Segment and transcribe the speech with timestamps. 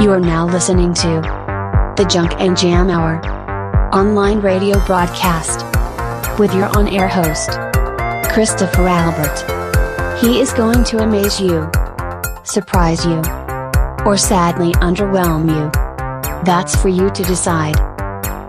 [0.00, 1.20] You are now listening to
[1.98, 3.20] the Junk and Jam Hour
[3.92, 5.60] online radio broadcast
[6.38, 7.50] with your on air host,
[8.32, 10.18] Christopher Albert.
[10.18, 11.70] He is going to amaze you,
[12.44, 13.18] surprise you,
[14.06, 15.70] or sadly underwhelm you.
[16.46, 17.78] That's for you to decide.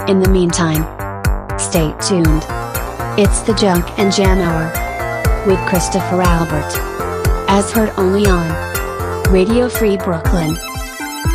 [0.09, 0.83] In the meantime,
[1.59, 2.45] stay tuned.
[3.19, 6.73] It's the Junk and Jam Hour with Christopher Albert.
[7.49, 10.57] As heard only on Radio Free Brooklyn,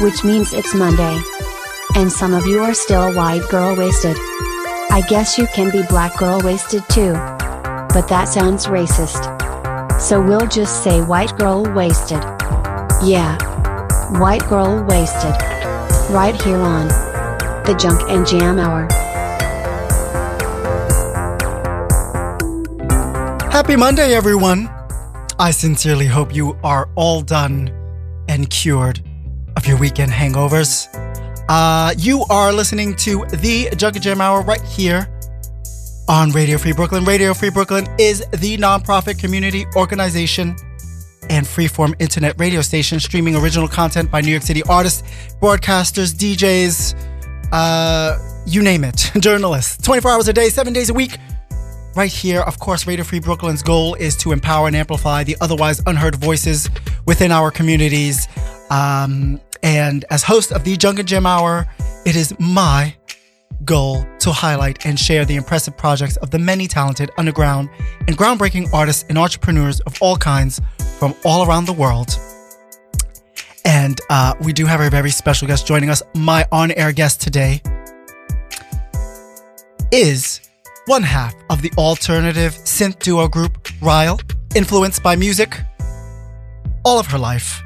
[0.01, 1.21] which means it's Monday.
[1.95, 4.17] And some of you are still white girl wasted.
[4.91, 7.13] I guess you can be black girl wasted too.
[7.13, 9.23] But that sounds racist.
[10.01, 12.23] So we'll just say white girl wasted.
[13.03, 13.39] Yeah.
[14.19, 15.35] White girl wasted.
[16.11, 16.89] Right here on
[17.65, 18.87] the Junk and Jam Hour.
[23.51, 24.69] Happy Monday, everyone!
[25.39, 27.71] I sincerely hope you are all done
[28.29, 29.06] and cured
[29.57, 30.89] of your weekend hangovers.
[31.49, 35.09] Uh, you are listening to the Junk and Jam Hour right here
[36.09, 37.05] on Radio Free Brooklyn.
[37.05, 40.57] Radio Free Brooklyn is the nonprofit community organization
[41.31, 45.03] and freeform internet radio station streaming original content by New York City artists,
[45.41, 46.95] broadcasters, DJs,
[47.53, 51.19] uh, you name it, journalists, 24 hours a day, seven days a week.
[51.97, 55.81] Right here, of course, Radio Free Brooklyn's goal is to empower and amplify the otherwise
[55.87, 56.69] unheard voices
[57.07, 58.29] within our communities.
[58.71, 61.67] Um, and as host of the and Jam Hour,
[62.05, 62.95] it is my
[63.65, 67.69] goal to highlight and share the impressive projects of the many talented underground
[68.07, 70.61] and groundbreaking artists and entrepreneurs of all kinds
[70.99, 72.19] from all around the world.
[73.65, 76.03] And uh, we do have a very special guest joining us.
[76.15, 77.61] My on air guest today
[79.91, 80.41] is
[80.87, 84.21] one half of the alternative synth duo group Ryal,
[84.55, 85.61] influenced by music
[86.85, 87.61] all of her life.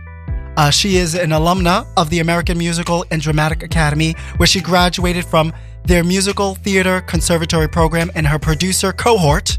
[0.57, 5.25] Uh, she is an alumna of the American Musical and Dramatic Academy, where she graduated
[5.25, 5.53] from
[5.85, 9.59] their musical theater conservatory program, and her producer cohort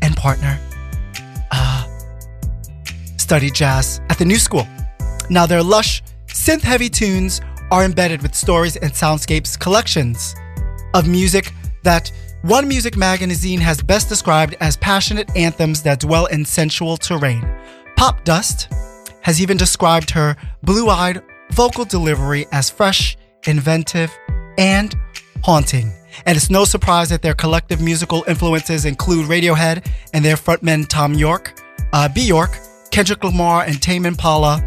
[0.00, 0.58] and partner
[1.50, 1.86] uh,
[3.18, 4.66] studied jazz at the New School.
[5.28, 7.40] Now, their lush, synth heavy tunes
[7.70, 10.34] are embedded with stories and soundscapes collections
[10.94, 12.10] of music that
[12.42, 17.46] one Music magazine has best described as passionate anthems that dwell in sensual terrain.
[17.96, 18.68] Pop Dust
[19.22, 21.22] has even described her blue eyed
[21.52, 23.16] vocal delivery as fresh,
[23.46, 24.10] inventive,
[24.58, 24.94] and
[25.42, 25.92] haunting.
[26.26, 31.14] And it's no surprise that their collective musical influences include Radiohead and their frontmen Thom
[31.14, 31.58] Yorke,
[31.92, 32.58] uh, Bjork,
[32.90, 34.62] Kendrick Lamar, and Tame Impala,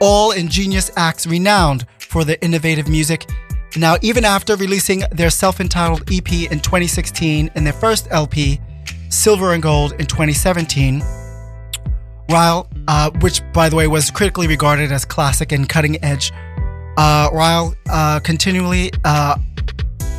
[0.00, 3.28] all ingenious acts renowned for their innovative music.
[3.76, 8.60] Now, even after releasing their self entitled EP in 2016 and their first LP,
[9.10, 11.02] Silver and Gold, in 2017,
[12.28, 16.30] Ryal, uh, which by the way was critically regarded as classic and cutting edge,
[16.98, 19.38] uh, Ryal uh, continually uh,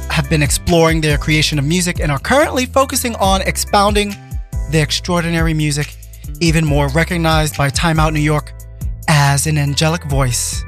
[0.10, 4.16] have been exploring their creation of music and are currently focusing on expounding
[4.72, 5.96] their extraordinary music,
[6.42, 8.54] even more recognized by Time Out New York
[9.08, 10.64] as an angelic voice.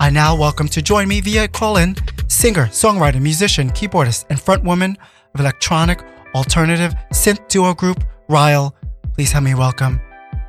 [0.00, 1.94] I now welcome to join me via call in
[2.28, 4.96] singer, songwriter, musician, keyboardist, and frontwoman
[5.34, 6.02] of electronic
[6.34, 8.72] alternative synth duo group Ryal.
[9.12, 10.00] Please help me welcome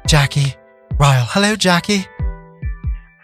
[0.07, 0.57] Jacque
[0.97, 1.25] Ryal.
[1.31, 2.07] Hello, Jacque.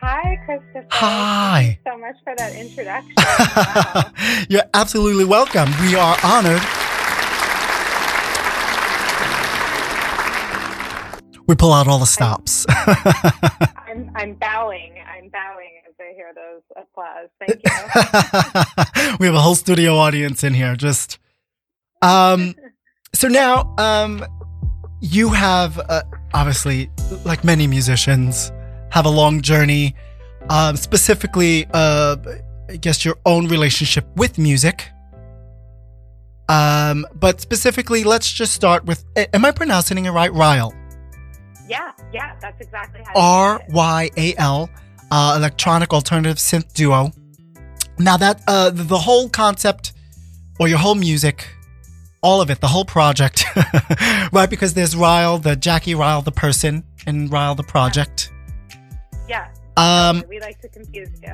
[0.01, 0.85] Hi, Christopher.
[0.89, 1.79] Hi.
[1.85, 3.13] Thank you so much for that introduction.
[3.15, 4.45] Wow.
[4.49, 5.69] You're absolutely welcome.
[5.79, 6.61] We are honored.
[11.47, 12.65] We pull out all the stops.
[12.69, 14.95] I'm, I'm bowing.
[15.07, 17.29] I'm bowing as I hear those applause.
[17.39, 19.17] Thank you.
[19.21, 20.75] we have a whole studio audience in here.
[20.75, 21.17] Just
[22.01, 22.55] um,
[23.13, 24.25] so now um,
[25.03, 26.01] you have uh,
[26.33, 26.89] obviously,
[27.25, 28.51] like many musicians,
[28.89, 29.95] have a long journey.
[30.49, 32.15] Um, specifically, uh,
[32.69, 34.89] I guess your own relationship with music.
[36.47, 39.03] Um, but specifically, let's just start with.
[39.33, 40.31] Am I pronouncing it right?
[40.31, 40.73] Ryal.
[41.67, 43.13] Yeah, yeah, that's exactly how.
[43.15, 44.69] R Y A L,
[45.11, 47.11] uh, electronic alternative synth duo.
[47.99, 49.93] Now that uh, the whole concept,
[50.59, 51.47] or your whole music,
[52.23, 53.45] all of it, the whole project,
[54.31, 54.49] right?
[54.49, 58.31] Because there's Ryal, the Jacque Ryal, the person, and Ryal, the project.
[59.27, 59.49] Yeah.
[59.77, 61.33] Um, we like to confuse you.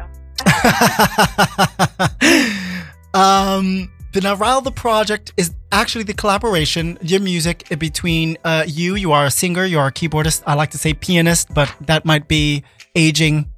[3.19, 8.95] um, the now Ryal, the project is actually the collaboration, your music between uh, you.
[8.95, 10.41] You are a singer, you are a keyboardist.
[10.47, 12.63] I like to say pianist, but that might be
[12.95, 13.51] aging.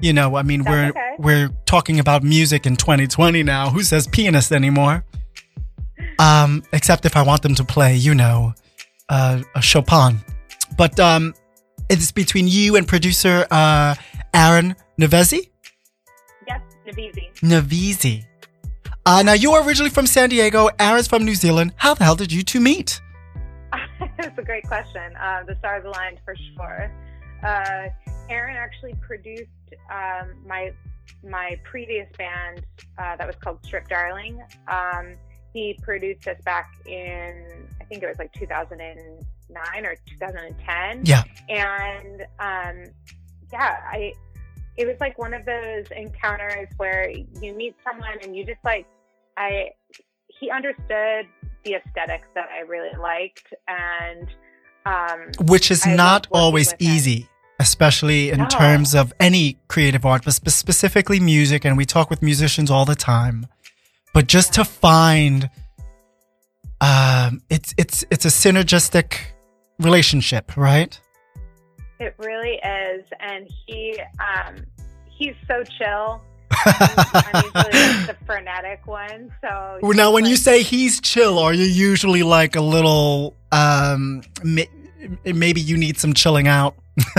[0.00, 1.14] You know, I mean, That's we're okay.
[1.18, 3.70] we're talking about music in 2020 now.
[3.70, 5.04] Who says pianist anymore?
[6.20, 8.54] Um, except if I want them to play, you know,
[9.08, 10.18] uh, a Chopin.
[10.76, 11.34] But um,
[11.88, 13.94] it's between you and producer uh,
[14.34, 15.50] Aaron Nevezie.
[16.90, 17.40] Navisi.
[17.40, 18.24] Navisi.
[19.06, 20.68] Uh, now, you are originally from San Diego.
[20.78, 21.72] Aaron's from New Zealand.
[21.76, 23.00] How the hell did you two meet?
[24.18, 25.14] That's a great question.
[25.16, 26.92] Uh, the stars aligned for sure.
[27.42, 27.88] Uh,
[28.28, 29.48] Aaron actually produced
[29.90, 30.72] um, my
[31.22, 32.64] my previous band
[32.98, 34.40] uh, that was called Strip Darling.
[34.68, 35.16] Um,
[35.52, 37.44] he produced us back in
[37.80, 41.06] I think it was like 2009 or 2010.
[41.06, 41.24] Yeah.
[41.48, 42.92] And um,
[43.52, 44.12] yeah, I
[44.76, 48.86] it was like one of those encounters where you meet someone and you just like
[49.36, 49.70] I
[50.28, 51.26] he understood
[51.64, 54.28] the aesthetics that I really liked and
[54.86, 56.92] um, which is I not always with him.
[56.92, 58.46] easy especially in No.
[58.46, 62.94] terms of any creative art but specifically music and we talk with musicians all the
[62.94, 63.46] time
[64.12, 65.48] but just to find
[66.80, 69.14] um it's it's it's a synergistic
[69.78, 70.98] relationship right
[71.98, 74.64] It really is, and he um,
[75.06, 76.22] he's so chill.
[76.64, 81.52] I'm usually like the frenetic one, so Well, now when you say he's chill are
[81.52, 84.62] you usually like a little um ma-
[85.24, 86.74] maybe you need some chilling out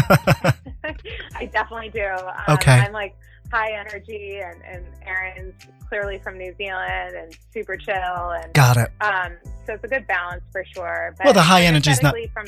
[1.35, 2.03] I definitely do.
[2.05, 2.73] Um, Okay.
[2.79, 3.15] I'm like
[3.51, 5.53] high energy, and and Aaron's
[5.89, 7.95] clearly from New Zealand and super chill,
[8.31, 9.33] and got it um,
[9.65, 11.13] so it's a good balance for sure.
[11.17, 12.47] But Well, the high energy is not- from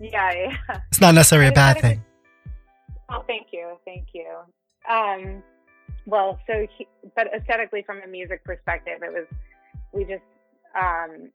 [0.00, 0.80] yeah, yeah.
[0.88, 2.02] it's not necessarily a bad thing
[3.12, 4.28] Oh, thank you, thank you.
[4.88, 5.42] Um,
[6.06, 6.86] well, so he,
[7.16, 9.26] but aesthetically, from a music perspective, it was
[9.92, 10.22] we just
[10.80, 11.30] um,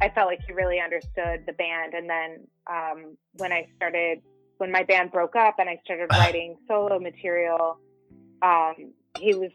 [0.00, 4.22] I felt like he really understood the band, and then um, when I started
[4.58, 7.76] when my band broke up and I started writing solo material,
[8.42, 9.50] um, he was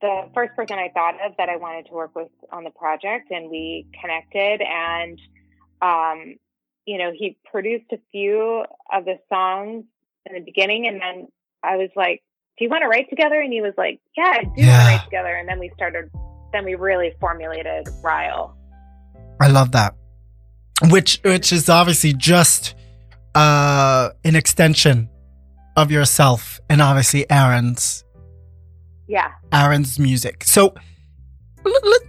[0.00, 3.30] the first person I thought of that I wanted to work with on the project,
[3.30, 5.20] and we connected and.
[5.82, 6.36] Um,
[6.86, 9.84] you know, he produced a few of the songs
[10.24, 11.28] in the beginning, and then
[11.62, 12.22] I was like,
[12.56, 14.62] "Do you want to write together?" And he was like, "Yeah, I do want to
[14.62, 16.10] write together." And then we started.
[16.52, 18.54] Then we really formulated Ryal.
[19.40, 19.94] I love that.
[20.84, 22.74] Which which is obviously just
[23.34, 25.10] uh an extension
[25.76, 28.04] of yourself and obviously Aaron's
[29.06, 30.44] Yeah, Aaron's music.
[30.44, 30.74] So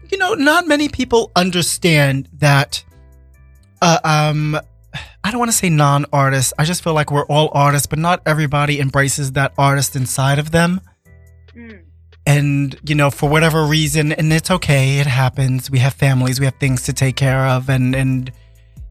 [0.09, 2.83] you know, not many people understand that
[3.81, 4.59] uh, um
[5.23, 6.53] I don't want to say non-artists.
[6.57, 10.51] I just feel like we're all artists, but not everybody embraces that artist inside of
[10.51, 10.81] them.
[11.55, 11.81] Mm.
[12.27, 16.45] and you know for whatever reason and it's okay it happens we have families we
[16.45, 18.31] have things to take care of and and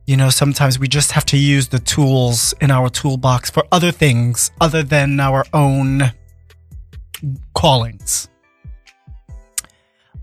[0.06, 3.92] you know sometimes we just have to use the tools in our toolbox for other
[3.92, 6.10] things other than our own
[7.54, 8.28] callings.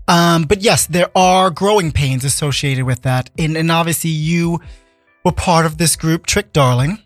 [0.06, 3.30] Um but yes there are growing pains associated with that.
[3.38, 4.60] And and obviously you
[5.24, 6.98] were part of this group trick darling.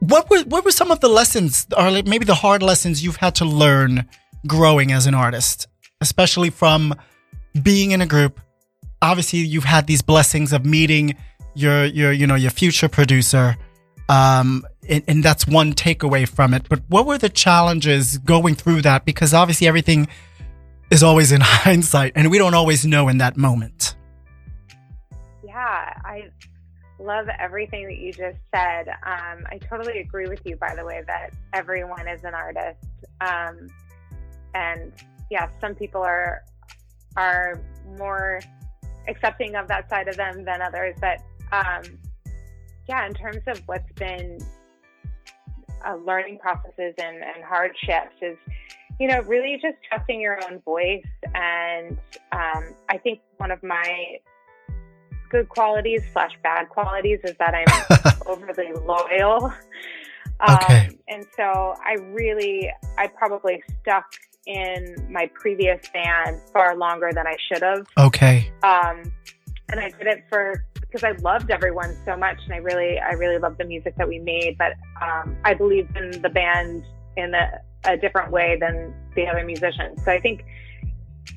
[0.00, 3.34] What were what were some of the lessons or maybe the hard lessons you've had
[3.36, 4.08] to learn
[4.46, 5.66] growing as an artist
[6.00, 6.94] especially from
[7.62, 8.40] being in a group?
[9.02, 11.16] Obviously you've had these blessings of meeting
[11.54, 13.56] your your you know your future producer.
[14.08, 18.82] Um and, and that's one takeaway from it but what were the challenges going through
[18.82, 20.08] that because obviously everything
[20.90, 23.94] is always in hindsight and we don't always know in that moment
[25.60, 25.92] yeah.
[26.04, 26.30] I
[26.98, 28.88] love everything that you just said.
[28.88, 32.84] Um, I totally agree with you, by the way, that everyone is an artist.
[33.20, 33.68] Um,
[34.54, 34.92] and
[35.30, 36.42] yeah, some people are
[37.16, 37.60] are
[37.98, 38.40] more
[39.08, 40.96] accepting of that side of them than others.
[41.00, 41.20] But
[41.52, 41.82] um,
[42.88, 44.38] yeah, in terms of what's been
[45.86, 48.36] uh, learning processes and, and hardships is,
[48.98, 51.04] you know, really just trusting your own voice.
[51.34, 51.98] And
[52.32, 54.18] um, I think one of my
[55.30, 59.52] good qualities slash bad qualities is that I'm overly loyal.
[60.40, 60.90] Um, Okay.
[61.08, 64.06] And so I really, I probably stuck
[64.46, 67.86] in my previous band far longer than I should have.
[67.98, 69.12] okay Um,
[69.70, 73.12] and I did it for because I loved everyone so much, and I really, I
[73.12, 74.56] really loved the music that we made.
[74.58, 76.84] But um, I believed in the band
[77.16, 77.50] in a,
[77.84, 80.02] a different way than the other musicians.
[80.04, 80.44] So I think,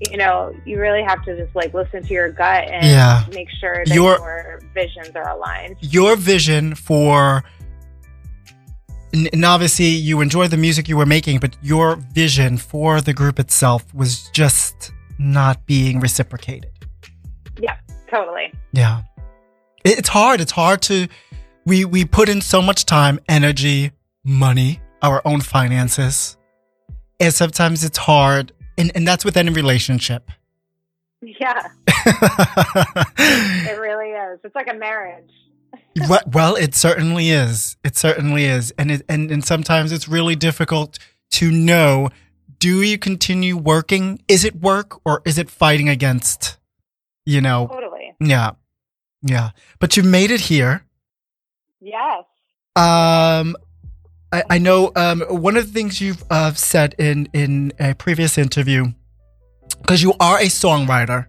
[0.10, 3.26] you know, you really have to just like listen to your gut and Yeah.
[3.34, 5.78] make sure that Your- your visions are aligned.
[5.82, 7.44] your vision for
[9.14, 13.40] and obviously you enjoy the music you were making but your vision for the group
[13.40, 16.72] itself was just not being reciprocated
[17.60, 17.78] Yeah,
[18.10, 18.52] Totally.
[18.72, 19.02] yeah
[19.84, 21.08] it's hard it's hard to
[21.66, 23.92] we we put in so much time energy
[24.24, 26.38] money our own finances
[27.20, 30.32] and sometimes it's hard and, and that's with any relationship
[31.40, 34.40] Yeah, it really is.
[34.44, 35.32] It's like a marriage.
[36.10, 37.78] well, well, it certainly is.
[37.84, 41.00] It certainly is, and it, and and sometimes it's really difficult
[41.32, 42.10] to know.
[42.60, 44.22] do you continue working?
[44.28, 46.58] Is it work or is it fighting against,
[47.26, 47.68] you know?
[47.68, 48.14] Totally.
[48.20, 48.52] Yeah.
[49.24, 49.52] Yeah.
[49.80, 50.84] But you've made it here.
[51.82, 52.24] Yes.
[52.76, 53.56] Um,
[54.32, 58.38] I, I know um, one of the things you've uh, said in, in a previous
[58.38, 58.88] interview,
[59.80, 61.28] because you are a songwriter,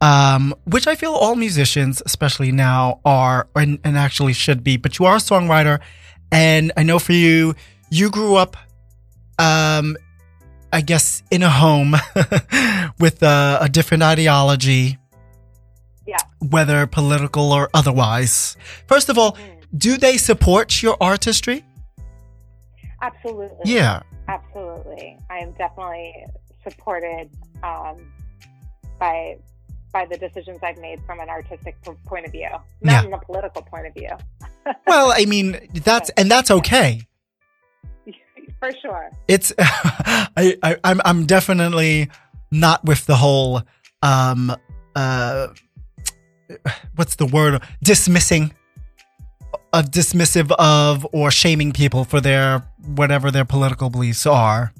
[0.00, 4.76] um, which I feel all musicians, especially now, are and, and actually should be.
[4.76, 5.80] But you are a songwriter,
[6.30, 7.54] and I know for you,
[7.90, 8.56] you grew up,
[9.38, 9.96] um,
[10.72, 11.96] I guess, in a home
[13.00, 14.98] with a, a different ideology.
[16.40, 18.56] Whether political or otherwise.
[18.86, 19.36] First of all,
[19.76, 21.64] do they support your artistry?
[23.02, 23.56] Absolutely.
[23.64, 24.02] Yeah.
[24.28, 25.18] Absolutely.
[25.30, 26.12] I am definitely
[26.68, 27.30] supported
[27.62, 27.96] um,
[28.98, 29.36] by
[29.92, 31.74] by the decisions I've made from an artistic
[32.06, 32.48] point of view,
[32.80, 33.02] not Yeah.
[33.02, 34.10] from a political point of view.
[34.86, 37.00] Well, I mean, that's and that's okay.
[38.60, 39.10] For sure.
[39.26, 42.10] It's I, I I'm I'm definitely
[42.50, 43.62] not with the whole
[44.02, 44.54] um
[44.94, 45.48] uh
[46.96, 48.52] what's the word dismissing
[49.72, 52.60] of dismissive of or shaming people for their
[52.96, 54.72] whatever their political beliefs are.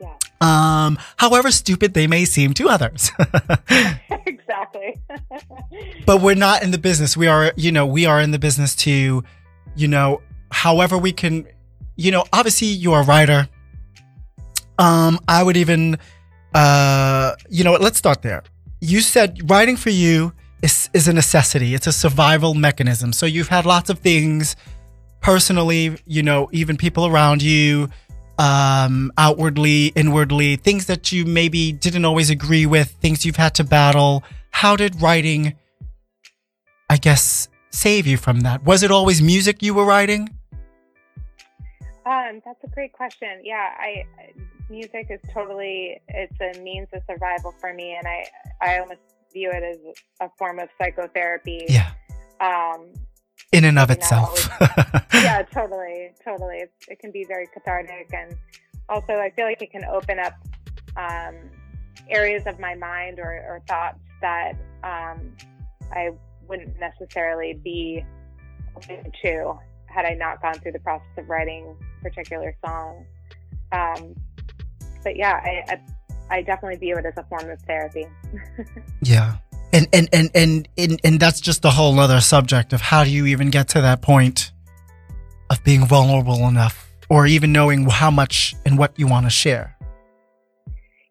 [0.00, 0.14] Yeah.
[0.40, 3.10] Um however stupid they may seem to others.
[4.26, 5.00] exactly.
[6.06, 7.16] but we're not in the business.
[7.16, 9.22] We are, you know, we are in the business to,
[9.76, 11.46] you know, however we can,
[11.96, 13.48] you know, obviously you're a writer.
[14.78, 15.98] Um, I would even,
[16.54, 18.42] uh, you know what, let's start there.
[18.80, 20.32] You said writing for you
[20.62, 21.74] is, is a necessity.
[21.74, 23.12] It's a survival mechanism.
[23.12, 24.56] So you've had lots of things
[25.20, 27.88] personally, you know, even people around you,
[28.38, 33.64] um, outwardly, inwardly, things that you maybe didn't always agree with, things you've had to
[33.64, 34.24] battle.
[34.50, 35.54] How did writing,
[36.88, 38.64] I guess, save you from that?
[38.64, 40.28] Was it always music you were writing?
[42.06, 43.42] Um, that's a great question.
[43.44, 44.04] Yeah, I
[44.70, 48.26] music is totally it's a means of survival for me, and I
[48.60, 49.00] I almost
[49.32, 49.78] view it as
[50.20, 51.64] a form of psychotherapy.
[51.68, 51.90] Yeah,
[52.40, 52.92] Um,
[53.52, 54.48] in and of itself.
[55.14, 56.58] yeah, totally, totally.
[56.58, 58.36] It, it can be very cathartic, and
[58.88, 60.34] also I feel like it can open up
[60.96, 61.36] um,
[62.08, 65.32] areas of my mind or, or thoughts that um,
[65.92, 66.10] I
[66.46, 68.04] wouldn't necessarily be
[68.76, 73.06] open to had I not gone through the process of writing particular songs.
[73.72, 74.14] Um,
[75.02, 75.80] but yeah, I, I
[76.30, 78.06] I definitely view it as a form of therapy.
[79.02, 79.36] Yeah.
[79.72, 83.10] And and, and and and and that's just a whole other subject of how do
[83.10, 84.50] you even get to that point
[85.48, 89.76] of being vulnerable enough or even knowing how much and what you want to share.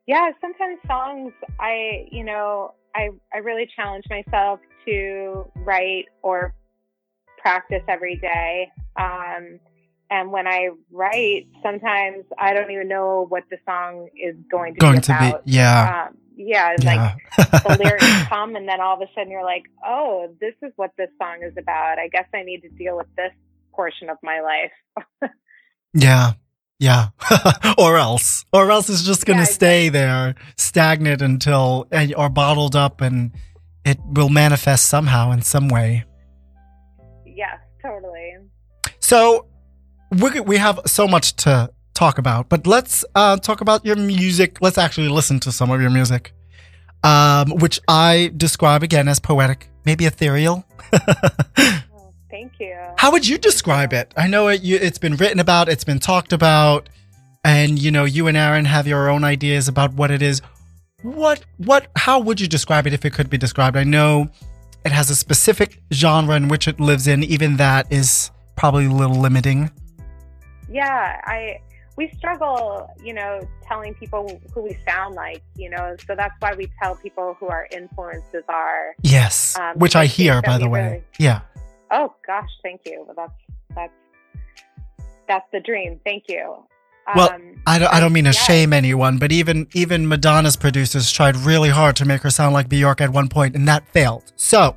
[0.08, 6.54] yeah sometimes songs i you know i i really challenge myself to write or
[7.38, 9.60] practice every day um
[10.10, 14.80] and when i write sometimes i don't even know what the song is going to
[14.80, 15.46] Going be to about.
[15.46, 16.08] be yeah.
[16.10, 17.16] um, yeah it's like
[17.64, 20.92] the lyrics come and then all of a sudden you're like oh this is what
[20.98, 23.32] this song is about i guess i need to deal with this
[23.74, 24.72] portion of my life
[25.94, 26.34] Yeah.
[26.78, 27.08] Yeah.
[27.80, 28.46] or else.
[28.54, 33.32] Or else it's just going to Yeah, stay there stagnant until or bottled up and
[33.84, 36.06] it will manifest somehow in some way.
[37.26, 38.36] yes totally
[39.00, 39.48] So
[40.12, 44.62] we we have so much to talk about, but let's uh, talk about your music.
[44.62, 46.34] Let's actually listen to some of your music,
[47.04, 50.66] um, which I describe again as poetic, maybe ethereal.
[50.94, 54.14] oh, thank you How would you describe it?
[54.18, 56.90] I know it, you, it's been written about, it's been talked about,
[57.44, 60.42] and you know you and Aaron have your own ideas about what it is.
[61.04, 61.88] What what?
[61.96, 63.78] How would you describe it if it could be described?
[63.78, 64.30] I know
[64.86, 67.24] it has a specific genre in which it lives in.
[67.24, 69.72] Even that is probably a little limiting.
[70.72, 71.58] Yeah i
[71.98, 76.54] we struggle you know telling people who we sound like you know so that's why
[76.54, 80.84] we tell people who our influences are Yes, Um, which I hear, by the way.
[80.84, 81.42] really- Yeah,
[81.92, 83.34] oh gosh thank you well, that's
[83.76, 83.94] that's
[85.28, 86.64] that's the dream thank you
[87.16, 88.48] Well, um, I don't, I don't mean to yeah.
[88.50, 92.70] shame anyone, but even even Madonna's producers tried really hard to make her sound like
[92.70, 94.32] Bjork at one point, and that failed.
[94.36, 94.76] So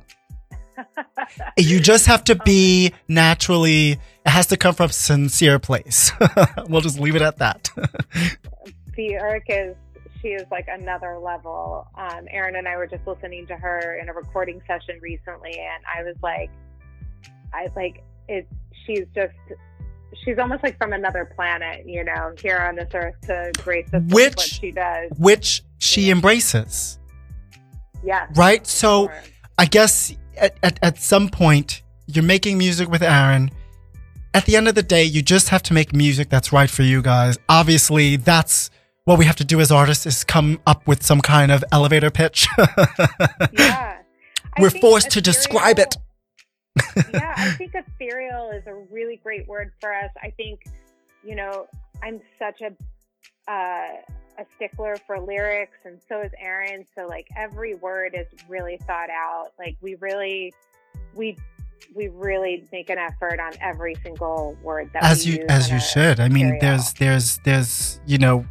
[1.57, 3.99] you just have to be naturally.
[4.25, 6.11] It has to come from a sincere place.
[6.69, 7.69] we'll just leave it at that.
[8.95, 9.75] Bjork is
[10.21, 11.87] she is like another level.
[11.97, 15.83] Um, Aaron and I were just listening to her in a recording session recently, and
[15.93, 16.49] I was like,
[17.53, 18.47] I like it.
[18.85, 19.33] She's just
[20.23, 24.01] she's almost like from another planet, you know, here on this earth to grace us
[24.09, 25.11] Which- what she does.
[25.17, 26.13] Which she Yeah.
[26.13, 26.99] embraces,
[28.05, 28.29] Yes.
[28.37, 28.65] right?
[28.65, 29.23] So sure.
[29.57, 33.49] I guess at, at, at some point you're making music with Aaron
[34.33, 36.83] at the end of the day, you just have to make music that's right for
[36.83, 37.37] you guys.
[37.49, 38.69] Obviously, that's
[39.05, 42.09] what we have to do as artists is come up with some kind of elevator
[42.09, 42.47] pitch.
[43.53, 43.97] yeah.
[44.55, 45.97] I We're forced to describe it.
[47.13, 50.09] yeah, I think ethereal is a really great word for us.
[50.21, 50.63] I think,
[51.23, 51.67] you know,
[52.01, 53.97] I'm such a uh,
[54.39, 56.85] a stickler for lyrics, and so is Aaron.
[56.95, 59.49] So like every word is really thought out.
[59.59, 60.53] Like we really,
[61.13, 61.37] we
[61.95, 65.79] we really make an effort on every single word that as we you as you
[65.79, 66.19] should.
[66.19, 68.45] I mean, there's there's there's you know,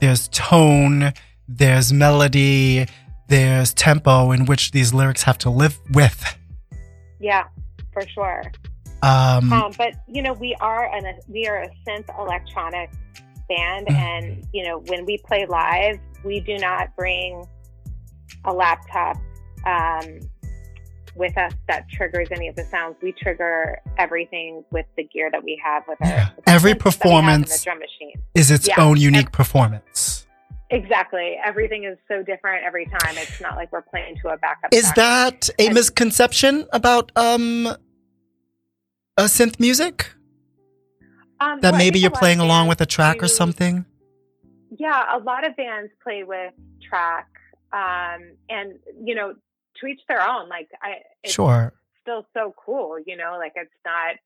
[0.00, 1.12] there's tone,
[1.48, 2.86] there's melody,
[3.28, 6.36] there's tempo in which these lyrics have to live with.
[7.20, 7.44] yeah,
[7.92, 8.42] for sure.
[9.02, 12.90] Um, Um, but you know, we are an we are a synth electronic
[13.48, 13.94] band, Mhm.
[13.94, 17.44] and you know, when we play live, we do not bring
[18.44, 19.16] a laptop
[19.66, 20.20] um,
[21.16, 22.96] with us that triggers any of the sounds.
[23.02, 27.04] We trigger everything with the gear that we have with our with Every synths that
[27.04, 28.22] we have and performance- drum machine.
[28.34, 30.26] is its yeah, own unique performance.
[30.72, 33.16] Exactly, everything is so different every time.
[33.16, 34.72] It's not like we're playing to a backup.
[34.72, 34.94] Is track.
[34.96, 37.66] that a And- misconception about um,
[39.16, 40.12] a synth music?
[41.40, 43.84] Um, That well, maybe you're playing along with a track or something?
[44.78, 46.52] Yeah, a lot of bands play with
[46.88, 47.26] track,
[47.72, 49.34] um, and you know,
[49.80, 50.48] to each their own.
[50.48, 51.72] Like, I it's Sure.
[52.02, 53.36] still so cool, you know.
[53.38, 54.16] Like, it's not.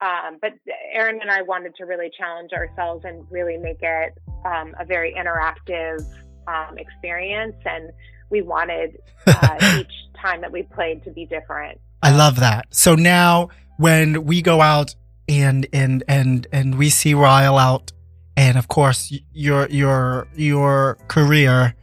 [0.00, 0.52] Um, but
[0.92, 4.12] Aaron and I wanted to really challenge ourselves and really make it
[4.44, 6.04] um, a very interactive
[6.48, 7.90] um, experience, and
[8.30, 8.96] we wanted
[9.28, 11.78] uh, each time that we played to be different.
[12.02, 12.74] I love that.
[12.74, 14.94] So now when we go out
[15.28, 17.92] and and and and we see Ryal out
[18.36, 21.74] and of course your your your career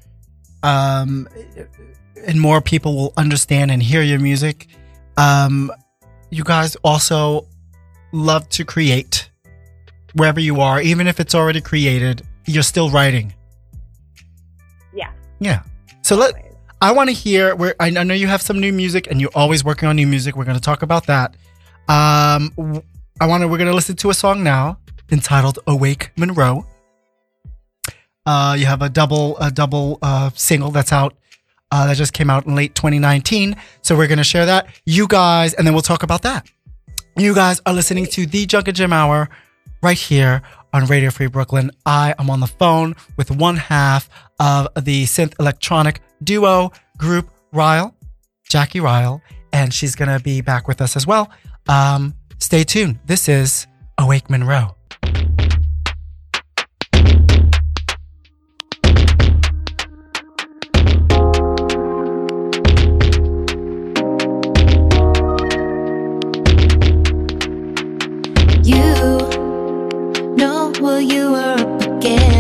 [0.64, 1.28] um
[2.26, 4.68] and more people will understand and hear your music
[5.18, 5.72] um
[6.30, 7.46] you guys also
[8.12, 9.30] love to create
[10.14, 13.34] wherever you are even if it's already created you're still writing
[14.94, 15.12] Yeah.
[15.40, 15.62] yeah
[16.02, 16.34] so let.
[16.82, 19.66] I want to hear where I know you have some new music and you're always
[19.66, 20.38] working on new music.
[20.38, 21.36] We're going to talk about that.
[21.90, 22.82] Um,
[23.20, 23.48] I want to.
[23.50, 24.80] We're going to listen to a song now
[25.12, 26.66] entitled "Awake Monroe."
[28.26, 31.16] Uh, you have a double a double uh, single that's out
[31.72, 33.56] uh, that just came out in late 2019.
[33.82, 34.68] So we're going to share that.
[34.86, 36.48] You guys, and then we'll talk about that.
[37.18, 39.30] You guys are listening to the Junk and Jam Hour
[39.82, 40.42] right here
[40.74, 41.72] on Radio Free Brooklyn.
[41.86, 47.94] I am on the phone with one half of the synth electronic duo group Ryal,
[48.50, 51.30] Jacque Ryal, and she's going to be back with us as well.
[51.68, 53.00] Um, stay tuned.
[53.06, 54.76] This is Awake Monroe.
[71.02, 72.39] You were up against.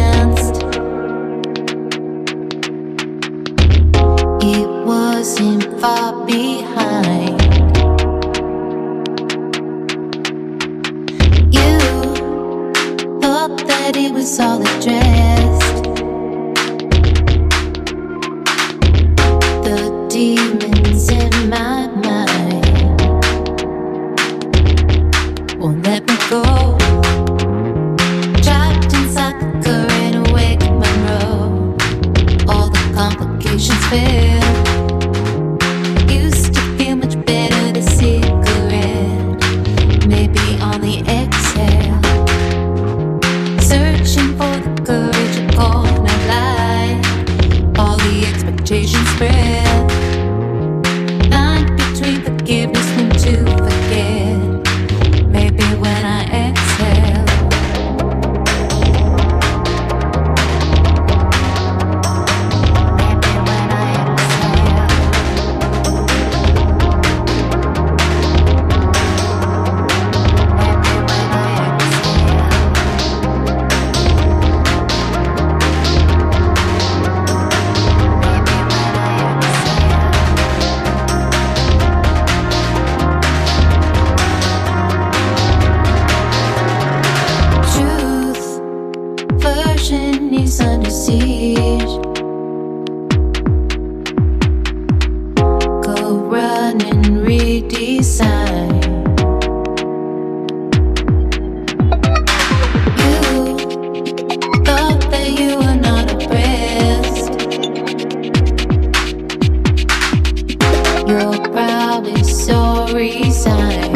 [111.09, 113.88] You're probably so resigned.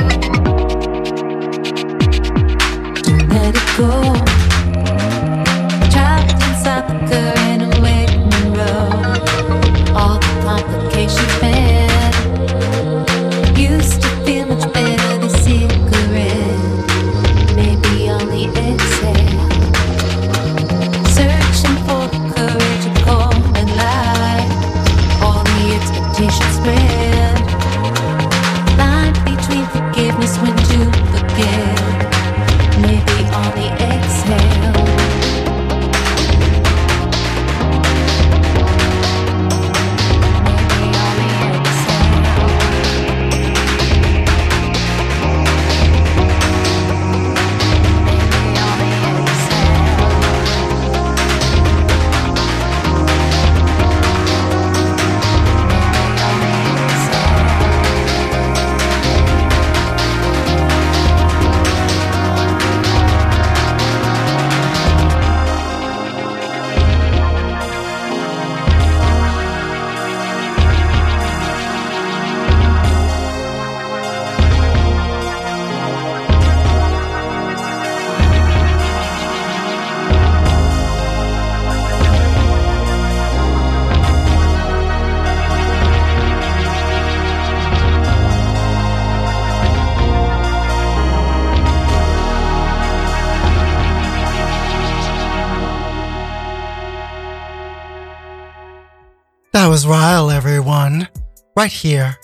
[101.64, 102.20] Right here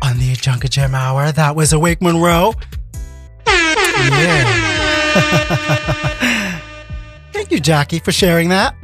[0.00, 1.32] on the Junk and Jam Hour.
[1.32, 2.54] That was Awake Monroe.
[3.44, 4.44] Yeah.
[7.32, 8.76] Thank you, Jacque, for sharing that.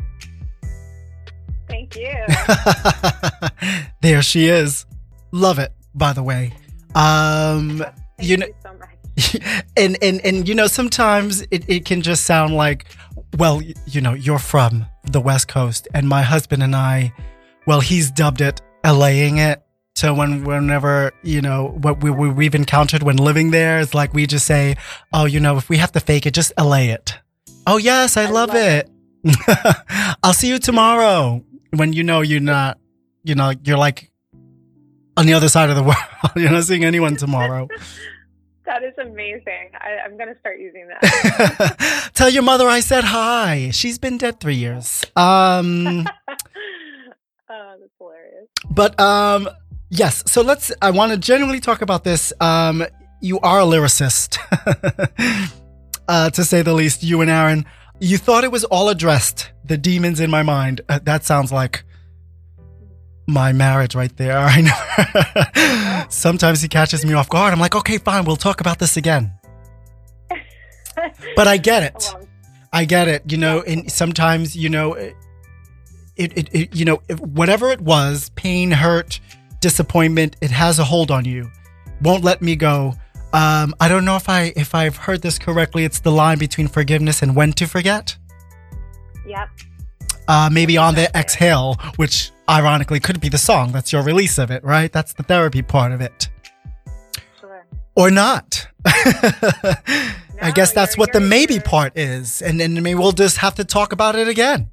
[1.69, 2.13] Thank you.
[4.03, 4.87] there she is.
[5.31, 6.53] Love it, by the way.
[6.97, 7.95] Um, Thank
[8.29, 9.37] you know, so much.
[9.77, 12.87] and and and you know sometimes it, it can just sound like
[13.39, 17.13] well you know you're from the west coast and my husband and i
[17.67, 19.66] well he's dubbed it laying it
[19.97, 24.13] so when whenever you know what we, we, we've encountered when living there is like
[24.15, 24.77] we just say
[25.13, 27.19] oh you know if we have to fake it just allay it
[27.67, 28.91] oh yes i, I love, love it,
[30.23, 32.79] i'll see you tomorrow when you know you're not
[33.25, 34.11] you know you're like
[35.17, 35.97] on the other side of the world
[36.37, 37.67] you're not seeing anyone tomorrow
[38.67, 39.71] That is amazing.
[39.75, 42.11] I, I'm going to start using that.
[42.15, 43.71] Tell your mother I said hi.
[43.71, 45.05] She's been dead three years.
[45.15, 46.05] Um,
[47.49, 48.49] oh, that's hilarious.
[48.69, 49.49] but um,
[49.91, 50.23] yes.
[50.27, 50.73] So let's.
[50.83, 52.33] I want to genuinely talk about this.
[52.41, 52.85] Um,
[53.21, 54.39] you are a lyricist,
[56.09, 57.03] uh, to say the least.
[57.03, 57.67] You and Aaron.
[57.99, 59.51] You thought it was all addressed.
[59.65, 60.83] The demons in my mind.
[60.89, 61.83] Uh, that sounds like
[63.27, 64.39] my marriage right there.
[64.39, 66.07] I know.
[66.09, 67.53] Sometimes he catches me off guard.
[67.53, 68.25] I'm like, okay, fine.
[68.25, 69.33] We'll talk about this again.
[71.35, 72.15] But I get it.
[72.73, 73.31] I get it.
[73.31, 75.15] You know, and sometimes, you know, it,
[76.17, 79.21] it, it you know, whatever it was, pain, hurt,
[79.61, 81.51] disappointment, it has a hold on you.
[82.03, 82.95] Won't let me go.
[83.33, 85.85] Um, I don't know if I if I've heard this correctly.
[85.85, 88.17] It's the line between forgiveness and when to forget.
[89.27, 89.49] yep.
[90.29, 93.71] Uh, maybe on the exhale, which ironically could be the song.
[93.73, 94.93] That's your release of it, right?
[94.93, 96.29] That's the therapy part of it,
[97.41, 97.65] Sure.
[97.95, 98.67] or not.
[98.87, 103.55] I guess that's what the maybe you're- part is, and then maybe we'll just have
[103.57, 104.71] to talk about it again.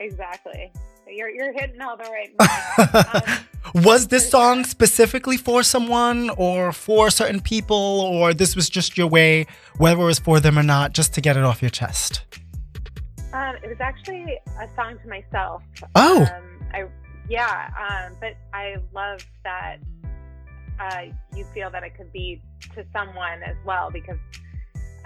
[0.00, 0.72] Exactly.
[1.16, 3.42] You're, you're hitting all the right.
[3.74, 8.96] Um, was this song specifically for someone or for certain people, or this was just
[8.96, 9.46] your way,
[9.78, 12.22] whether it was for them or not, just to get it off your chest?
[13.32, 15.62] Um, it was actually a song to myself.
[15.94, 16.22] Oh.
[16.22, 16.86] Um, I
[17.28, 19.78] yeah, um, but I love that
[20.78, 21.02] uh,
[21.34, 22.40] you feel that it could be
[22.74, 24.18] to someone as well because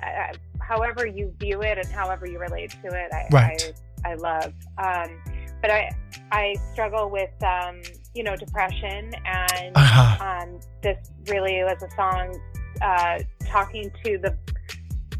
[0.02, 3.72] uh, however you view it and however you relate to it, I Right.
[4.04, 4.52] I, I love.
[4.78, 5.18] Um,
[5.60, 5.90] but I
[6.32, 7.82] I struggle with um,
[8.14, 10.24] you know depression and Uh-huh.
[10.24, 12.40] um, this really was a song
[12.82, 14.36] uh, talking to the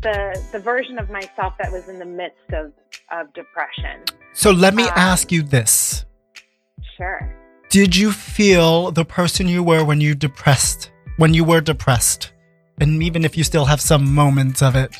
[0.02, 0.16] the
[0.52, 2.72] the version of myself that was in the midst of
[3.12, 4.04] of depression.
[4.32, 6.04] So let me Um, ask you this.
[6.96, 7.36] Sure.
[7.70, 12.32] Did you feel the person you were when you depressed, when you were depressed?
[12.80, 14.90] And even if you still have some moments of it,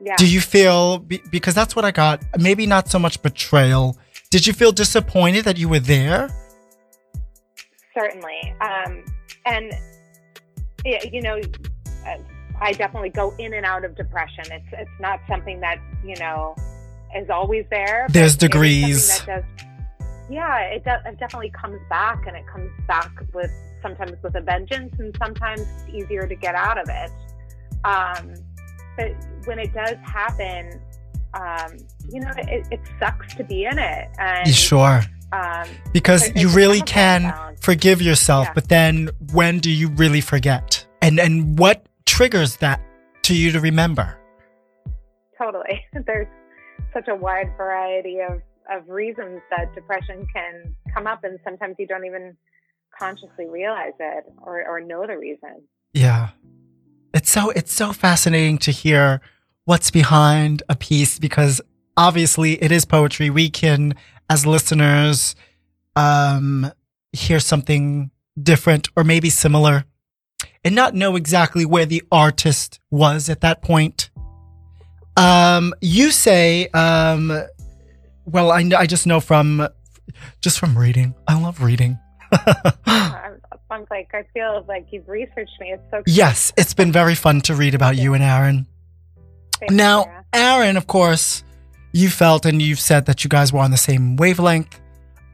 [0.00, 0.16] Yeah.
[0.16, 0.98] do you feel,
[1.30, 3.96] because that's what I got, maybe not so much betrayal.
[4.30, 6.28] Did you feel disappointed that you were there?
[7.94, 8.54] Certainly.
[8.60, 9.04] Um,
[9.46, 9.72] and
[10.84, 11.40] yeah, you know,
[12.06, 12.16] uh,
[12.60, 14.44] I definitely go in and out of depression.
[14.50, 16.54] It's it's not something that you know
[17.16, 18.06] is always there.
[18.10, 19.20] There's it is something degrees.
[19.24, 19.44] Does,
[20.30, 24.42] yeah, it, does, it definitely comes back, and it comes back with sometimes with a
[24.42, 27.10] vengeance, and sometimes it's easier to get out of it.
[27.84, 28.34] Um,
[28.96, 29.12] but
[29.46, 30.80] when it does happen,
[31.34, 31.76] um,
[32.10, 34.08] you know, it, it sucks to be in it.
[34.18, 35.02] And, sure.
[35.32, 38.52] Um, because you really can forgive yourself, Yeah.
[38.54, 40.86] but then when do you really forget?
[41.02, 42.80] And and what triggers that
[43.24, 44.18] to you to remember?
[45.38, 45.84] totally.
[46.06, 46.26] There's
[46.92, 51.86] such a wide variety of, of reasons that depression can come up, and sometimes you
[51.86, 52.36] don't even
[52.98, 55.62] consciously realize it or, or know the reason.
[55.92, 56.30] Yeah.
[57.14, 59.20] It's so it's so fascinating to hear
[59.68, 61.60] what's behind a piece because
[61.94, 63.28] obviously it is poetry.
[63.28, 63.94] We can
[64.30, 65.36] as listeners
[65.94, 66.72] um
[67.12, 68.10] hear something
[68.42, 69.84] different or maybe similar
[70.64, 74.08] and not know exactly where the artist was at that point.
[75.18, 77.30] Um you say um
[78.24, 79.68] well I I just know from
[80.40, 81.14] just from reading.
[81.26, 81.98] I love reading.
[83.70, 85.72] I'm, like, I feel like you've researched me.
[85.72, 88.66] It's so Yes, it's been very fun to read about you and Aaron.
[89.58, 90.24] Thanks, Now, Sarah.
[90.32, 91.42] Aaron, of course,
[91.92, 94.80] you felt and you've said that you guys were on the same wavelength.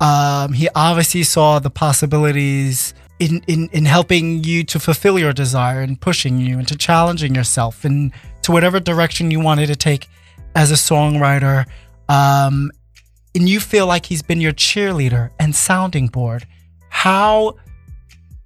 [0.00, 5.80] Um, he obviously saw the possibilities in, in, in helping you to fulfill your desire
[5.80, 10.08] and pushing you into challenging yourself and to whatever direction you wanted to take
[10.54, 11.66] as a songwriter.
[12.08, 12.70] Um,
[13.34, 16.46] and you feel like he's been your cheerleader and sounding board.
[16.88, 17.56] How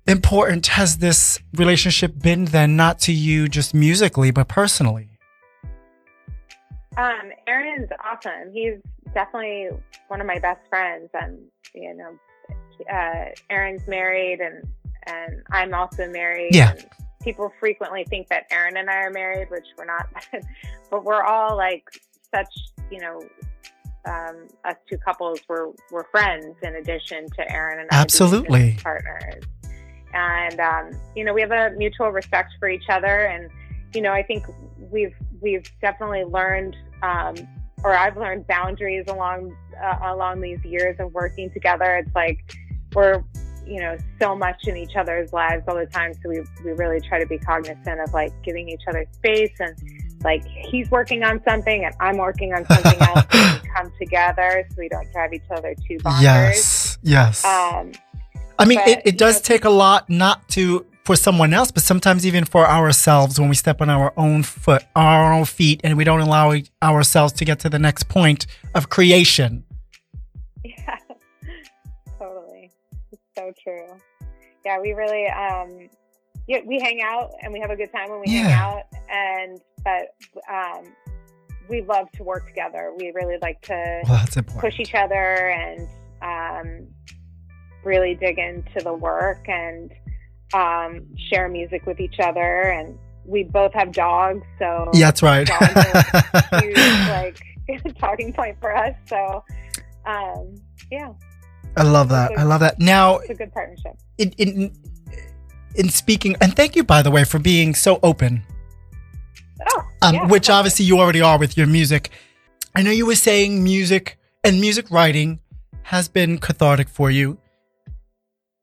[0.06, 5.08] important has this relationship been then, not to you just musically, but personally?
[6.98, 8.52] Um, Aaron's awesome.
[8.52, 8.74] He's
[9.14, 9.68] definitely
[10.08, 11.38] one of my best friends, and
[11.72, 12.18] you know,
[12.92, 14.64] uh, Aaron's married, and
[15.06, 16.54] and I'm also married.
[16.54, 16.74] Yeah.
[17.22, 20.08] People frequently think that Aaron and I are married, which we're not,
[20.90, 21.84] but we're all like
[22.34, 22.52] such,
[22.90, 23.22] you know.
[24.04, 28.78] Um, us two couples were were friends in addition to Aaron and I Absolutely.
[28.82, 29.44] partners,
[30.14, 33.50] and um, you know we have a mutual respect for each other, and
[33.94, 34.44] you know I think
[34.90, 37.34] we've we've definitely learned um,
[37.84, 41.96] or I've learned boundaries along uh, along these years of working together.
[41.96, 42.38] It's like
[42.94, 43.22] we're
[43.66, 47.00] you know so much in each other's lives all the time, so we we really
[47.00, 49.76] try to be cognizant of like giving each other space and
[50.24, 53.24] like he's working on something and I'm working on something else.
[53.30, 56.22] and we come together so we don't drive each other too bonkers.
[56.22, 57.44] Yes, yes.
[57.44, 57.92] Um,
[58.58, 61.70] I mean, but, it, it does know- take a lot not to for someone else,
[61.70, 65.80] but sometimes even for ourselves when we step on our own foot, our own feet,
[65.82, 69.64] and we don't allow ourselves to get to the next point of creation.
[70.64, 70.98] Yeah,
[72.18, 72.70] totally.
[73.10, 73.86] It's so true.
[74.66, 75.88] Yeah, we really, um,
[76.46, 78.82] yeah, we hang out and we have a good time when we hang out.
[79.08, 80.08] And, but,
[80.52, 80.92] um,
[81.70, 82.92] we love to work together.
[82.98, 84.26] We really like to Well,
[84.58, 85.88] push each other and,
[86.20, 86.88] um,
[87.82, 89.90] really dig into the work and,
[90.54, 92.62] um, share music with each other.
[92.62, 94.46] And we both have dogs.
[94.58, 95.48] So, Yeah, that's right.
[96.60, 96.76] Huge,
[97.08, 97.38] like,
[97.98, 98.94] talking point for us.
[99.06, 99.44] So,
[100.06, 100.54] um,
[100.90, 101.12] yeah,
[101.76, 102.32] I love that.
[102.38, 102.78] I love that.
[102.78, 103.98] Now, it's a good partnership.
[104.16, 104.72] in, in
[105.74, 108.42] in speaking, and thank you by the way for being so open
[109.66, 112.10] Oh, um, yeah, which obviously you already are with your music.
[112.74, 115.40] I know you were saying music and music writing
[115.82, 117.38] has been cathartic for you.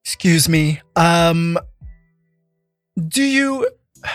[0.03, 0.81] Excuse me.
[0.95, 1.57] Um,
[3.07, 3.69] do you?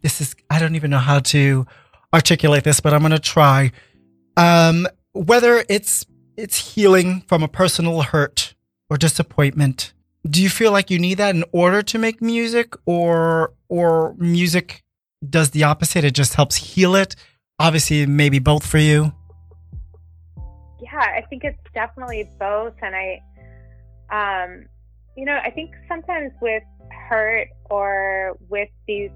[0.00, 1.66] This is I don't even know how to
[2.14, 3.72] articulate this, but I'm gonna try.
[4.36, 6.06] Um, whether it's
[6.36, 8.54] it's healing from a personal hurt
[8.88, 9.92] or disappointment,
[10.24, 14.84] do you feel like you need that in order to make music, or or music
[15.28, 16.04] does the opposite.
[16.04, 17.16] It just helps heal it.
[17.58, 19.12] Obviously, maybe both for you.
[20.80, 22.74] yeah, I think it's definitely both.
[22.82, 23.22] And I,
[24.10, 24.66] um,
[25.16, 26.62] you know, I think sometimes with
[27.08, 29.10] hurt or with these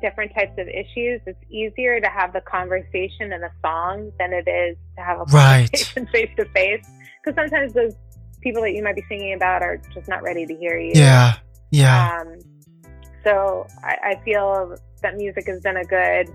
[0.00, 4.48] different types of issues, it's easier to have the conversation in a song than it
[4.48, 6.84] is to have a conversation face to face.
[7.22, 7.94] Because sometimes those
[8.40, 10.92] people that you might be singing about are just not ready to hear you.
[10.94, 11.36] Yeah.
[11.70, 12.20] Yeah.
[12.20, 12.38] Um,
[13.24, 16.30] so I, I feel that music has been a good,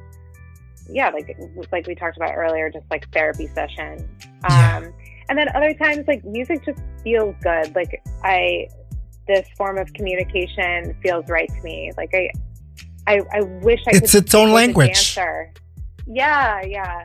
[0.90, 1.36] yeah, like
[1.72, 4.08] like we talked about earlier, just like therapy session.
[4.44, 4.90] Um, Yeah.
[5.28, 7.76] And then other times, like music just feels good.
[7.76, 8.68] Like I,
[9.28, 11.92] this form of communication feels right to me.
[11.98, 12.30] Like I,
[13.08, 14.24] I, I wish I It's could.
[14.26, 14.88] its own language.
[15.16, 15.52] dancer.
[16.08, 17.04] Yeah, yeah.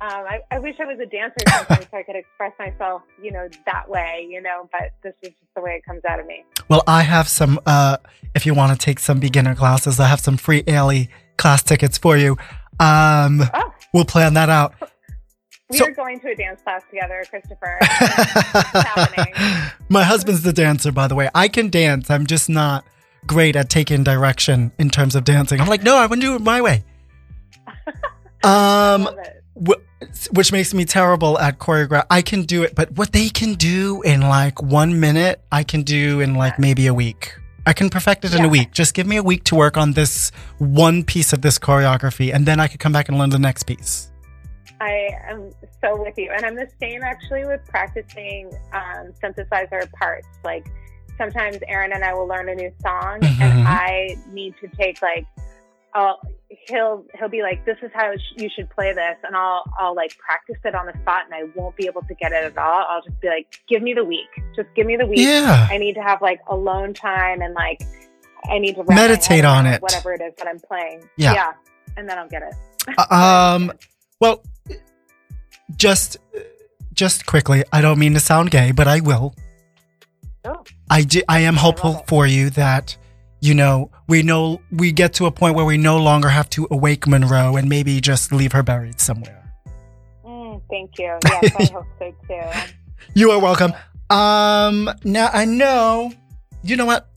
[0.00, 3.30] Um, I, I wish I was a dancer sometimes so I could express myself, you
[3.30, 6.26] know, that way, you know, but this is just the way it comes out of
[6.26, 6.44] me.
[6.68, 7.60] Well, I have some.
[7.66, 7.98] Uh,
[8.34, 11.98] if you want to take some beginner classes, I have some free Ailey class tickets
[11.98, 12.32] for you.
[12.80, 14.74] Um, Oh, we'll plan that out.
[15.70, 17.78] we So- are going to a dance class together, Christopher.
[17.82, 19.34] happening.
[19.92, 21.28] My husband's the dancer, by the way.
[21.34, 22.08] I can dance.
[22.08, 22.86] I'm just not
[23.26, 25.60] great at taking direction in terms of dancing.
[25.60, 26.84] I'm like, no, I want to do it my way.
[28.44, 29.08] Um,
[29.54, 29.78] wh-
[30.32, 32.06] which makes me terrible at choreograph.
[32.10, 35.82] I can do it, but what they can do in like one minute, I can
[35.82, 37.38] do in like maybe a week.
[37.66, 38.72] I can perfect it in a week.
[38.72, 42.44] Just give me a week to work on this one piece of this choreography, and
[42.44, 44.10] then I could come back and learn the next piece.
[44.82, 46.30] I am so with you.
[46.34, 50.26] And I'm the same actually with practicing um, synthesizer parts.
[50.44, 50.66] Like
[51.18, 53.40] sometimes Aaron and I will learn a new song Mhm.
[53.40, 55.24] and I need to take like,
[55.94, 56.18] I'll,
[56.68, 59.16] he'll, he'll be like, this is how sh- you should play this.
[59.24, 62.14] And I'll, I'll like practice it on the spot and I won't be able to
[62.14, 62.86] get it at all.
[62.88, 64.28] I'll just be like, give me the week.
[64.56, 65.18] Just give me the week.
[65.20, 65.68] Yeah.
[65.70, 67.80] I need to have like alone time and like,
[68.50, 69.80] I need to wrap my head Meditate on it.
[69.82, 71.08] Whatever it is that I'm playing.
[71.16, 71.34] Yeah.
[71.34, 71.52] Yeah.
[71.96, 72.54] And then I'll get it.
[72.98, 73.72] Uh, um,
[74.20, 74.42] well,
[75.76, 76.16] just,
[76.92, 77.64] just quickly.
[77.72, 79.34] I don't mean to sound gay, but I will.
[80.44, 80.64] Oh.
[80.90, 82.08] I do, I am hopeful it.
[82.08, 82.96] for you that
[83.40, 86.66] you know we know we get to a point where we no longer have to
[86.70, 89.42] awake Monroe and maybe just leave her buried somewhere.
[90.24, 91.16] Mm, thank you.
[91.24, 92.72] Yes, I hope so too.
[93.14, 93.72] You are welcome.
[94.10, 96.12] Um, now I know.
[96.62, 97.08] You know what?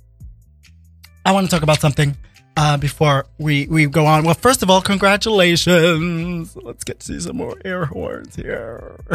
[1.25, 2.15] I want to talk about something
[2.57, 4.23] uh, before we we go on.
[4.23, 6.55] Well, first of all, congratulations.
[6.55, 8.99] Let's get to see some more air horns here.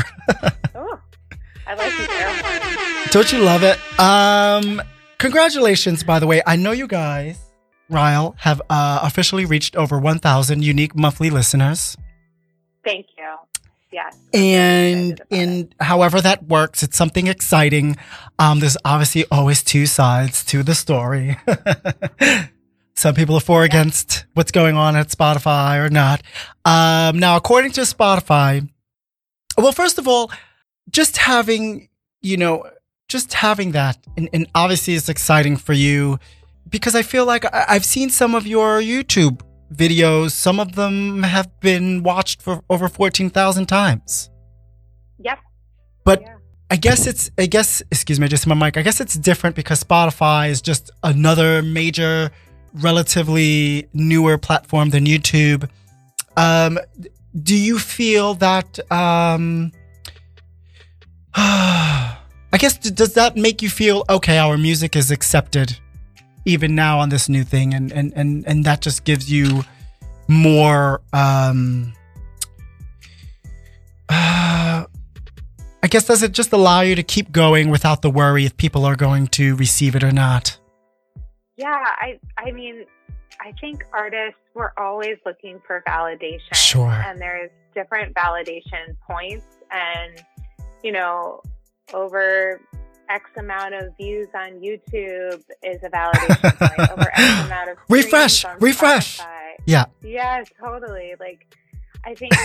[0.74, 0.98] Oh,
[1.66, 3.10] I like these air horns.
[3.10, 3.78] Don't you love it?
[3.98, 4.80] Um,
[5.18, 6.42] congratulations, by the way.
[6.46, 7.38] I know you guys,
[7.90, 11.96] Ryal, have uh, officially reached over 1,000 unique monthly listeners.
[12.84, 13.36] Thank you.
[13.92, 14.16] Yes.
[14.32, 17.96] And in however that works, it's something exciting.
[18.38, 21.36] Um, there's obviously always two sides to the story.
[23.00, 26.22] Some people are for or against what's going on at Spotify or not.
[26.66, 28.68] Um, now, according to Spotify,
[29.56, 30.30] well, first of all,
[30.90, 31.88] just having,
[32.20, 32.66] you know,
[33.08, 36.18] just having that, and, and obviously it's exciting for you
[36.68, 39.40] because I feel like I, I've seen some of your YouTube
[39.74, 40.32] videos.
[40.32, 44.28] Some of them have been watched for over 14,000 times.
[45.20, 45.38] Yep.
[46.04, 46.34] But Yeah.
[46.72, 48.76] I guess it's, I guess, excuse me, just my mic.
[48.76, 52.30] I guess it's different because Spotify is just another major,
[52.74, 55.68] relatively newer platform than YouTube.
[56.36, 56.78] Um,
[57.42, 59.72] do you feel that, um,
[61.34, 62.18] I
[62.58, 65.78] guess, does that make you feel, okay, our music is accepted
[66.44, 67.74] even now on this new thing?
[67.74, 69.62] And, and, and, and that just gives you
[70.28, 71.92] more, um,
[75.82, 78.84] I guess does it just allow you to keep going without the worry if people
[78.84, 80.59] are going to receive it or not?
[81.60, 81.84] Yeah.
[81.98, 82.18] I.
[82.38, 82.84] I mean,
[83.40, 86.54] I think artists we're always looking for validation.
[86.54, 86.90] Sure.
[86.90, 90.22] And there's different validation points, and
[90.82, 91.42] you know,
[91.94, 92.60] over
[93.08, 96.90] X amount of views on YouTube is a validation point.
[96.90, 99.18] Over X amount of Refresh, refresh.
[99.18, 99.52] Spotify.
[99.66, 99.84] Yeah.
[100.02, 101.14] Yeah, totally.
[101.20, 101.54] Like,
[102.04, 102.32] I think.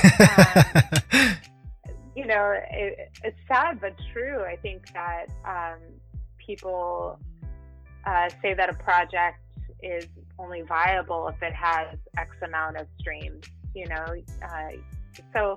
[1.17, 1.35] Um,
[2.15, 4.41] you know, it, it's sad but true.
[4.41, 5.79] I think that um,
[6.37, 7.19] people
[8.05, 9.39] uh, say that a project
[9.81, 10.05] is
[10.39, 13.45] only viable if it has X amount of streams.
[13.73, 14.05] You know,
[14.43, 14.71] uh,
[15.33, 15.55] so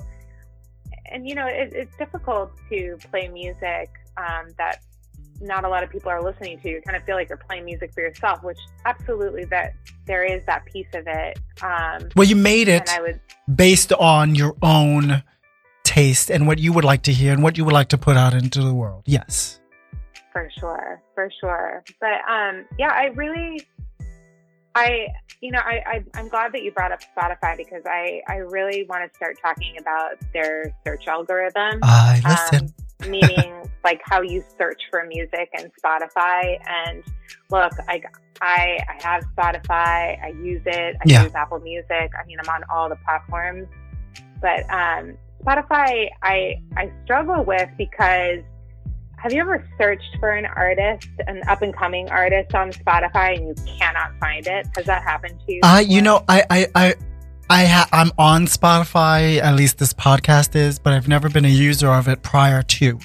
[1.07, 4.81] and you know it, it's difficult to play music um, that
[5.41, 6.69] not a lot of people are listening to.
[6.69, 9.75] You kind of feel like you're playing music for yourself, which absolutely that
[10.07, 11.39] there is that piece of it.
[11.63, 13.21] Um, well, you made it I would
[13.55, 15.23] based on your own
[15.85, 18.17] taste and what you would like to hear and what you would like to put
[18.17, 19.05] out into the world.
[19.07, 19.61] Yes.
[20.33, 21.85] For sure for sure.
[22.01, 23.61] But um yeah i really
[24.75, 25.07] i
[25.41, 28.87] you know I, I i'm glad that you brought up spotify because i i really
[28.89, 31.81] want to start talking about their search algorithm.
[31.83, 32.75] I listen.
[33.01, 36.59] um, meaning like how you search for music and spotify.
[36.69, 37.03] And
[37.51, 38.03] look i
[38.41, 40.23] i i have spotify.
[40.23, 40.97] I use it.
[41.01, 41.23] I Yeah.
[41.25, 42.11] use apple music.
[42.21, 43.69] I mean i'm on all the platforms.
[44.43, 48.41] But um spotify i i struggle with because
[49.21, 53.49] have you ever searched for an artist, an up and coming artist on Spotify, and
[53.49, 54.67] you cannot find it?
[54.77, 55.61] Has that happened to you?
[55.65, 56.95] I, you know, I, I, I,
[57.51, 59.39] I ha- I'm on Spotify.
[59.39, 62.99] At least this podcast is, but I've never been a user of it prior to.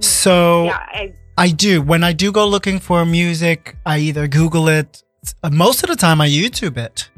[0.00, 1.80] So yeah, I, I do.
[1.80, 5.02] When I do go looking for music, I either Google it.
[5.42, 7.08] uh, Most of the time, I YouTube it.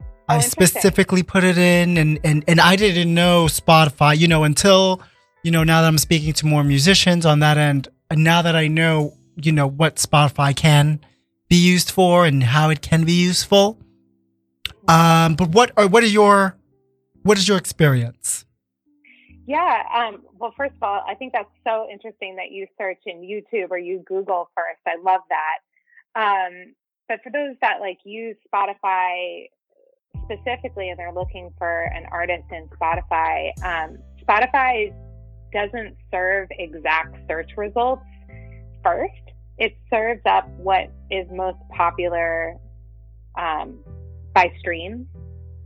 [0.00, 4.16] Oh, I specifically put it in, and, and and I didn't know Spotify.
[4.16, 5.00] You know, until
[5.42, 7.88] you know now that I'm speaking to more musicians on that end.
[8.10, 11.00] And now that I know, you know what Spotify can
[11.48, 13.78] be used for and how it can be useful.
[14.86, 16.56] Um, but what are what are your
[17.22, 18.46] what is your experience?
[19.48, 19.82] yeah.
[19.96, 23.70] Um, well, first of all, I think that's so interesting that you search in YouTube
[23.70, 24.80] or you Google first.
[24.86, 26.20] I love that.
[26.20, 26.74] Um,
[27.08, 29.46] but for those that like use Spotify
[30.24, 34.92] specifically and they're looking for an artist in Spotify, um, Spotify
[35.52, 38.02] doesn't serve exact search results
[38.82, 39.12] first.
[39.58, 42.56] It serves up what is most popular
[43.36, 43.78] um,
[44.34, 45.06] by streams.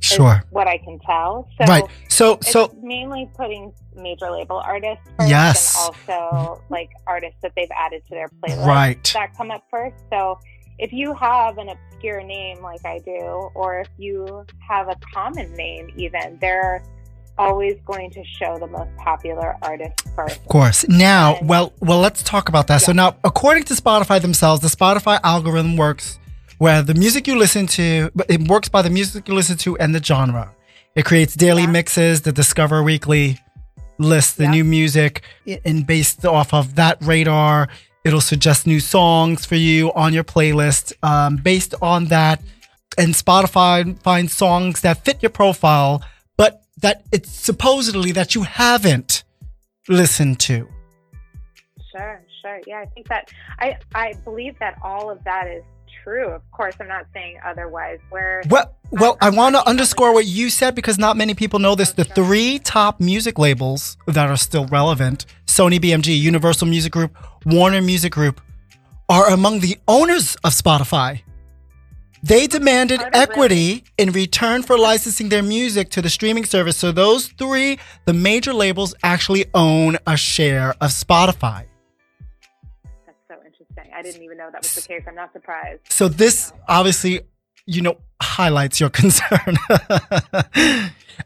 [0.01, 0.43] Sure.
[0.51, 1.49] What I can tell.
[1.59, 1.85] So right.
[2.09, 5.77] So so mainly putting major label artists first yes.
[5.77, 9.11] and also like artists that they've added to their playlist right.
[9.15, 9.95] that come up first.
[10.11, 10.41] So
[10.79, 15.53] if you have an obscure name like I do, or if you have a common
[15.55, 16.83] name even, they're
[17.39, 20.39] always going to show the most popular artist first.
[20.39, 20.89] Of course.
[20.89, 22.81] Now, and, well, well, let's talk about that.
[22.81, 22.87] Yeah.
[22.87, 26.19] So now, according to Spotify themselves, the Spotify algorithm works
[26.59, 29.95] where the music you listen to, it works by the music you listen to and
[29.95, 30.55] the genre.
[30.95, 31.71] It creates daily yeah.
[31.71, 33.39] mixes, the Discover Weekly
[33.99, 34.51] list, the yeah.
[34.51, 35.23] new music,
[35.65, 37.69] and based off of that radar,
[38.05, 40.93] it'll suggest new songs for you on your playlist.
[41.03, 42.43] Um, based on that,
[42.99, 46.03] and Spotify finds songs that fit your profile
[46.79, 49.25] that it's supposedly that you haven't
[49.89, 50.69] listened to.
[51.91, 52.61] Sure, sure.
[52.67, 55.63] Yeah, I think that I I believe that all of that is
[56.03, 56.29] true.
[56.29, 57.99] Of course, I'm not saying otherwise.
[58.11, 61.75] Where well, well, I want to underscore what you said because not many people know
[61.75, 61.93] this.
[61.93, 67.83] The three top music labels that are still relevant: Sony BMG, Universal Music Group, Warner
[67.83, 68.41] Music Group,
[69.09, 71.23] are among the owners of Spotify.
[72.23, 76.77] They demanded equity in return for licensing their music to the streaming service.
[76.77, 81.67] So those three, the major labels actually own a share of Spotify.
[83.07, 83.91] That's so interesting.
[83.93, 85.03] I didn't even know that was the case.
[85.09, 85.81] I'm not surprised.
[85.89, 87.23] So this obviously,
[87.67, 89.59] you know, highlights your concern.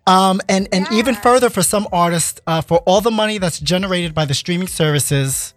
[0.06, 0.98] um, and and yeah.
[0.98, 4.68] even further for some artists, uh, for all the money that's generated by the streaming
[4.68, 5.52] services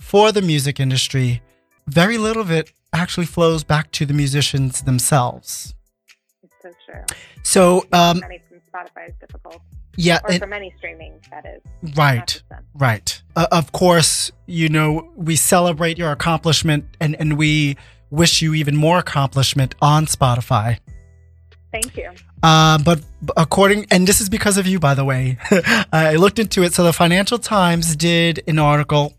[0.00, 1.42] for the music industry,
[1.86, 5.74] very little of it actually flows back to the musicians themselves.
[6.42, 7.04] It's so true.
[7.42, 9.60] So, um, from Spotify is difficult.
[9.96, 11.96] Yeah, or it, for many streaming, that is.
[11.96, 12.42] Right,
[12.74, 13.22] right.
[13.36, 17.76] Uh, of course, you know we celebrate your accomplishment, and and we
[18.10, 20.78] wish you even more accomplishment on Spotify.
[21.72, 22.10] Thank you.
[22.42, 23.00] Uh, but
[23.36, 25.38] according, and this is because of you, by the way.
[25.92, 26.72] I looked into it.
[26.72, 29.14] So the Financial Times did an article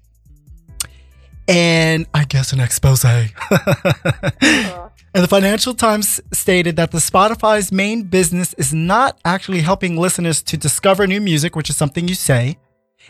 [1.51, 3.03] and I guess an expose.
[3.03, 4.89] Uh-huh.
[5.13, 10.41] and the Financial Times stated that the Spotify's main business is not actually helping listeners
[10.43, 12.57] to discover new music, which is something you say.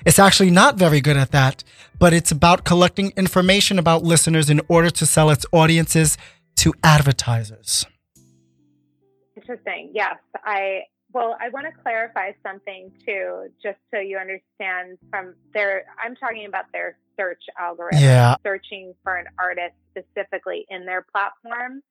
[0.05, 1.63] It's actually not very good at that,
[1.99, 6.17] but it's about collecting information about listeners in order to sell its audiences
[6.57, 7.85] to advertisers.
[9.35, 9.91] Interesting.
[9.93, 10.81] Yes, I
[11.13, 16.45] well, I want to clarify something too, just so you understand from their, I'm talking
[16.45, 18.35] about their search algorithm, yeah.
[18.43, 21.81] searching for an artist specifically in their platform.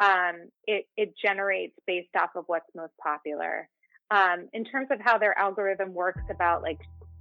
[0.00, 3.68] Um, it, it generates based off of what's most popular.
[4.10, 6.80] Um, in terms of how their algorithm works about like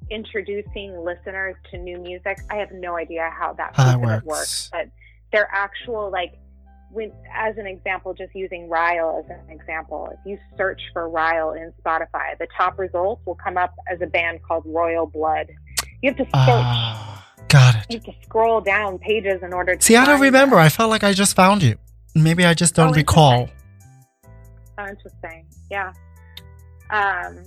[0.09, 4.25] introducing listeners to new music, I have no idea how that, how that works.
[4.25, 4.89] works, but
[5.31, 6.33] their actual like
[6.91, 11.53] when, as an example, just using Ryal as an example, if you search for Ryal
[11.57, 15.47] in Spotify, the top results will come up as a band called Royal Blood.
[16.01, 16.31] You have to search.
[16.33, 17.17] Uh,
[17.47, 17.85] got it.
[17.89, 19.81] You have to scroll down pages in order to.
[19.81, 20.57] See, I don't remember.
[20.57, 21.77] I felt like I just found you.
[22.15, 23.49] Maybe I just don't oh, recall.
[24.77, 25.45] Oh, interesting.
[25.69, 25.93] Yeah.
[26.89, 27.43] Um,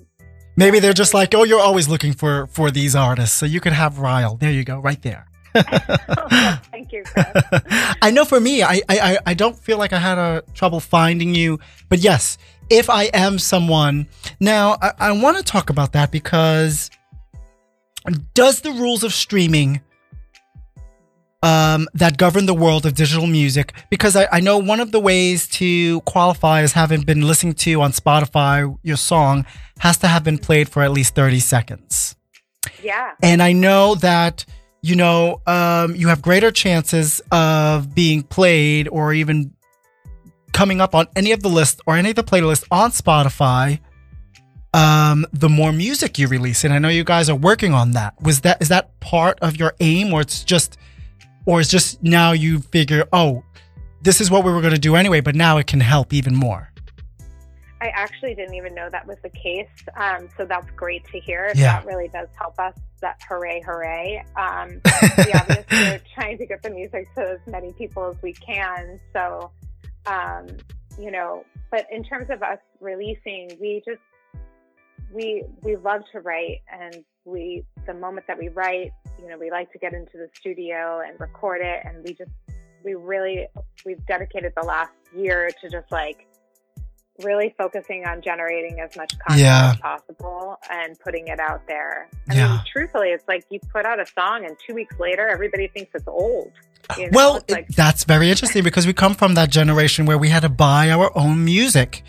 [0.56, 3.72] Maybe they're just like, oh, you're always looking for for these artists, so you could
[3.72, 4.38] have Ryal.
[4.38, 5.26] There you go, right there.
[6.70, 7.26] Thank you, Chris.
[8.02, 11.34] I know for me, I, I, I don't feel like I had a trouble finding
[11.34, 11.60] you.
[11.88, 12.38] But yes,
[12.70, 14.08] if I am someone.
[14.40, 16.90] Now, I, I want to talk about that because
[18.34, 19.80] does the rules of streaming
[21.42, 25.00] um, that govern the world of digital music because I, I, know one of the
[25.00, 29.44] ways to qualify as having been listening to on Spotify your song
[29.80, 32.16] has to have been played for at least 30 seconds.
[32.82, 33.12] Yeah.
[33.22, 34.46] And I know that
[34.84, 39.54] you know, um, you have greater chances of being played or even
[40.52, 43.80] coming up on any of the lists or any of the playlists on Spotify.
[44.74, 48.20] Um, the more music you release, and I know you guys are working on that.
[48.20, 50.76] Was that is that part of your aim, or it's just,
[51.46, 53.42] or it's just now you figure, oh,
[54.02, 56.34] this is what we were going to do anyway, but now it can help even
[56.34, 56.73] more.
[57.84, 59.68] I actually didn't even know that was the case.
[59.94, 61.52] Um, so that's great to hear.
[61.54, 61.80] Yeah.
[61.80, 62.72] That really does help us.
[63.02, 64.24] That hooray, hooray.
[64.36, 64.80] Um,
[65.18, 68.98] we obviously are trying to get the music to as many people as we can.
[69.12, 69.50] So,
[70.06, 70.46] um,
[70.98, 74.00] you know, but in terms of us releasing, we just,
[75.12, 79.50] we, we love to write and we, the moment that we write, you know, we
[79.50, 81.80] like to get into the studio and record it.
[81.84, 82.30] And we just,
[82.82, 83.46] we really,
[83.84, 86.26] we've dedicated the last year to just like,
[87.22, 89.70] really focusing on generating as much content Yeah.
[89.72, 92.08] as possible and putting it out there.
[92.28, 92.48] I Yeah.
[92.48, 95.92] mean, truthfully, it's like you put out a song and two weeks later, everybody thinks
[95.94, 96.50] it's old.
[96.98, 97.10] You know?
[97.12, 100.28] Well, it's like, it- that's very interesting because we come from that generation where we
[100.30, 102.02] had to buy our own music.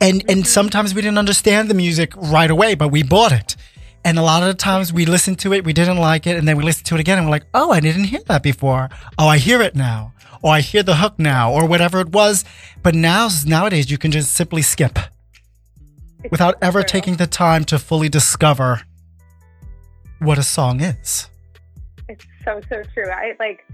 [0.00, 0.42] And and mm-hmm.
[0.42, 3.54] sometimes we didn't understand the music right away, but we bought it.
[4.04, 6.46] And a lot of the times we listened to it, we didn't like it, and
[6.46, 8.90] then we listened to it again and we're like, "Oh, I didn't hear that before.
[9.18, 12.44] Oh, I hear it now." Or I hear the hook now or whatever it was.
[12.82, 14.98] But now nowadays you can just simply skip
[16.24, 16.88] it's without ever true.
[16.88, 18.82] taking the time to fully discover
[20.18, 21.28] what a song is.
[22.08, 23.08] It's so so true.
[23.08, 23.64] I like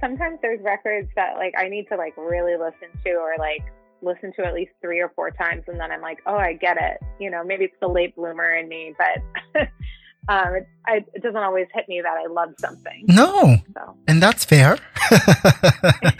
[0.00, 3.64] sometimes there's records that like I need to like really listen to or like
[4.04, 6.76] listen to at least three or four times and then I'm like, oh, I get
[6.80, 6.98] it.
[7.18, 9.60] You know, maybe it's the late bloomer in me, but
[10.28, 13.04] um, it, I, it doesn't always hit me that I love something.
[13.08, 14.78] No, So and that's fair.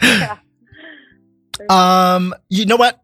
[0.01, 0.37] yeah.
[1.69, 3.01] Um, you know what?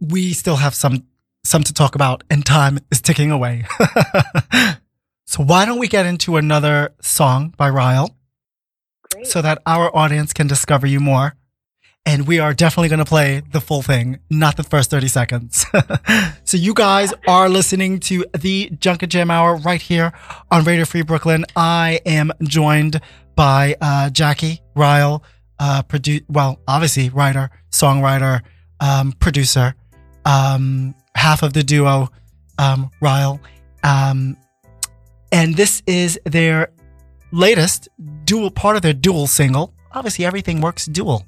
[0.00, 1.06] We still have some
[1.44, 3.64] some to talk about, and time is ticking away.
[5.26, 8.10] so why don't we get into another song by Ryal
[9.12, 9.26] Great.
[9.26, 11.34] so that our audience can discover you more?
[12.08, 15.66] And we are definitely going to play the full thing, not the first 30 seconds.
[16.44, 20.14] so you guys are listening to the Junk and Jam Hour right here
[20.50, 21.44] on Radio Free Brooklyn.
[21.54, 23.02] I am joined
[23.36, 25.22] by uh, Jacque Ryal,
[25.58, 28.40] uh, produ- well, obviously writer, songwriter,
[28.80, 29.74] um, producer,
[30.24, 32.08] um, half of the duo,
[32.58, 33.38] um, Ryal.
[33.84, 34.38] Um,
[35.30, 36.70] and this is their
[37.32, 37.86] latest
[38.24, 39.74] dual part of their dual single.
[39.92, 41.26] Obviously, everything works dual.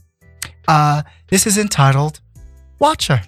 [0.69, 2.21] Uh, this is entitled
[2.79, 3.23] Watcher.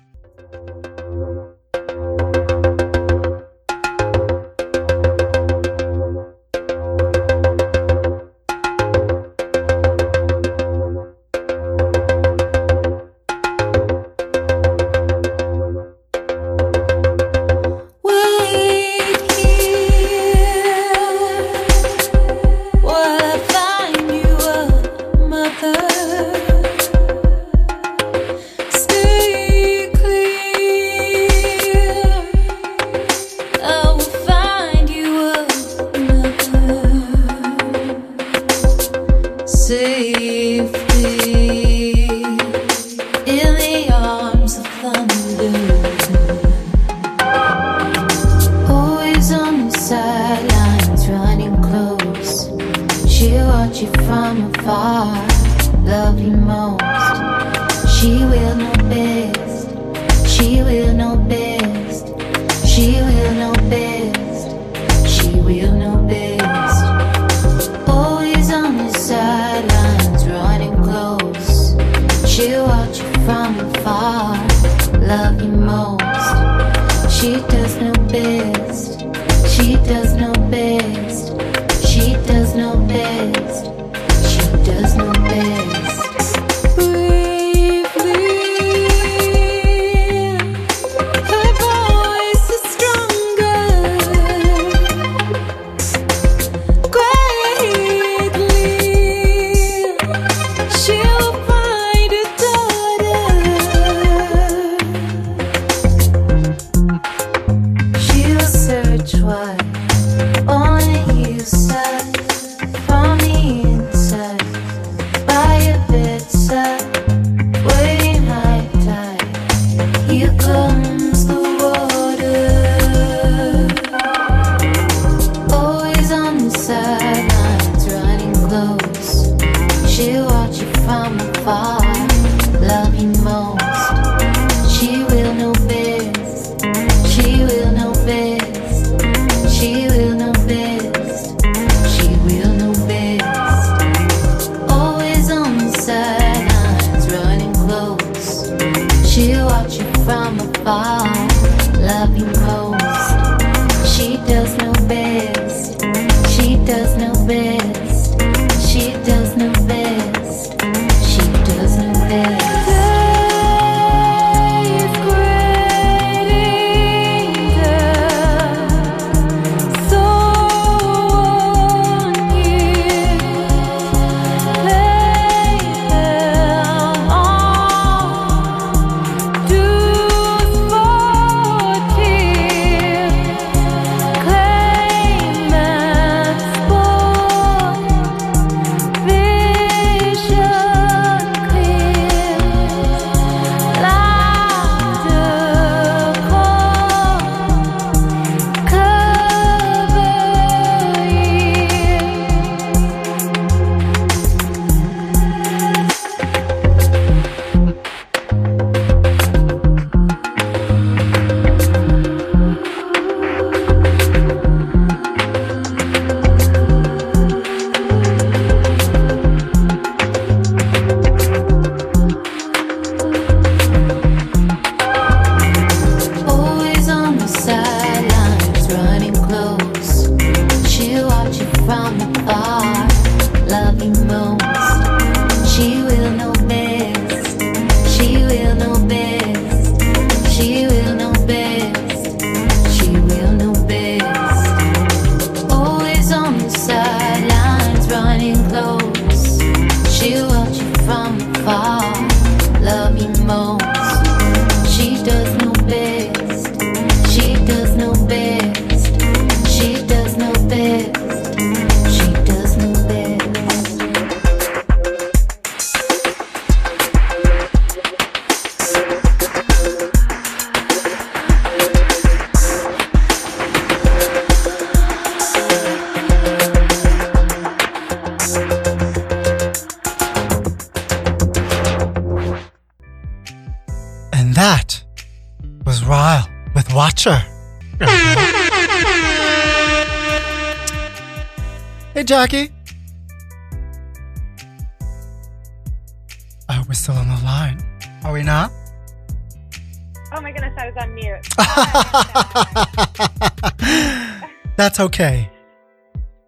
[304.72, 305.30] That's okay.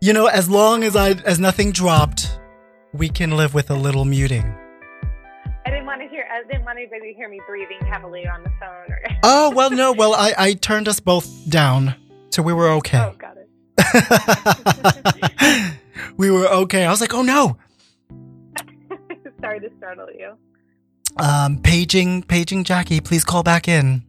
[0.02, 2.38] You know, as long as I as nothing dropped,
[2.92, 4.44] we can live with a little muting.
[5.64, 6.26] I didn't want to hear.
[6.30, 8.92] I didn't want anybody to hear me breathing heavily on the phone.
[8.92, 9.92] Or Oh well, no.
[9.92, 11.94] Well, I I turned us both down,
[12.28, 12.98] so we were okay.
[12.98, 13.48] oh, got it.
[16.18, 16.84] we were okay.
[16.84, 17.56] I was like, oh no.
[19.40, 20.34] Sorry to startle you.
[21.16, 24.04] Um, paging, paging Jacque, please call back in.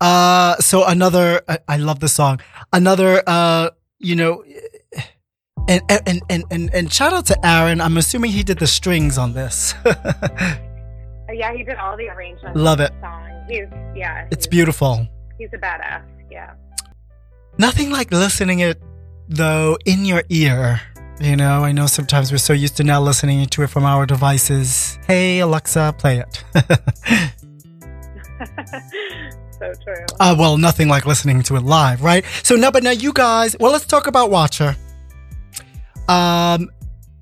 [0.00, 2.40] Uh, so another, I, I love the song.
[2.72, 4.44] Another, uh, you know,
[5.68, 7.80] and, and, and, and, and shout out to Aaron.
[7.80, 9.74] I'm assuming he did the strings on this.
[9.84, 12.58] yeah, he did all the arrangements.
[12.58, 12.92] Love it.
[13.00, 13.28] Song.
[13.48, 14.28] He's yeah.
[14.30, 15.06] It's beautiful.
[15.38, 16.02] He's a badass.
[16.30, 16.54] Yeah.
[17.58, 18.80] Nothing like listening it
[19.28, 20.80] though in your ear.
[21.20, 24.06] You know, I know sometimes we're so used to now listening to it from our
[24.06, 24.98] devices.
[25.06, 26.44] Hey Alexa, play it.
[29.58, 30.04] so true.
[30.20, 32.24] uh, well, nothing like listening to it live, right?
[32.42, 34.76] So now, but now you guys, well, let's talk about Watcher.
[36.08, 36.70] Um,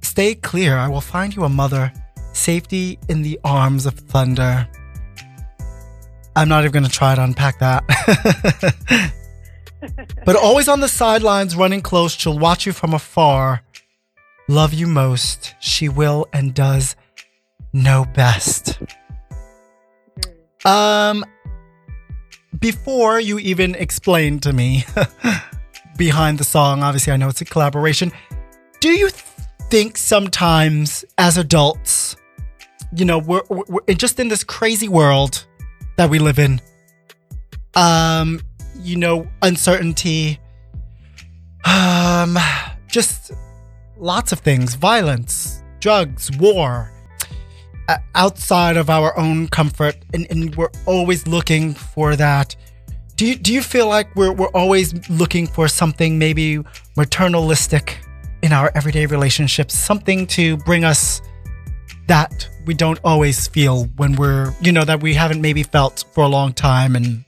[0.03, 0.77] stay clear.
[0.77, 1.93] I will find you a mother.
[2.33, 4.69] Safety in the arms of thunder.
[6.37, 7.83] I'm not even going to try to unpack that.
[10.27, 13.63] but always on the sidelines, running close, she'll watch you from afar.
[14.49, 15.55] Love you most.
[15.61, 16.95] She will and does
[17.73, 18.79] know best.
[20.67, 21.25] Um,
[22.59, 24.85] before you even explain to me
[25.97, 28.11] behind the song, obviously I know it's a collaboration.
[28.81, 29.25] Do you th-
[29.71, 32.17] think sometimes as adults,
[32.93, 35.47] you know, we're, we're just in this crazy world
[35.97, 36.61] that we live in,
[37.77, 38.41] um,
[38.81, 40.41] you know, uncertainty,
[41.65, 42.37] um,
[42.89, 43.31] just
[43.99, 46.91] lots of things, violence, drugs, war,
[47.89, 52.57] Uh, outside of our own comfort and, and we're always looking for that.
[53.15, 56.59] Do you do you feel like we're we're always looking for something maybe
[56.97, 57.99] maternalistic
[58.43, 61.23] in our everyday relationships something to bring us
[62.09, 66.25] that we don't always feel when we're you know that we haven't maybe felt for
[66.25, 66.97] a long time?
[66.97, 67.25] And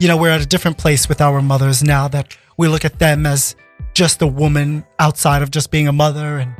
[0.00, 2.98] you know we're at a different place with our mothers now that we look at
[2.98, 3.54] them as
[3.94, 6.52] just a woman outside of just being a mother and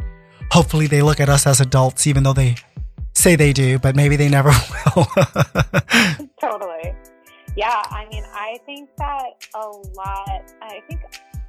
[0.52, 2.54] hopefully they look at us as adults even though they
[3.20, 4.50] say they do but maybe they never
[4.96, 5.06] will
[6.40, 6.94] totally.
[7.56, 10.54] Yeah, I mean, I think that a lot.
[10.62, 11.00] I think,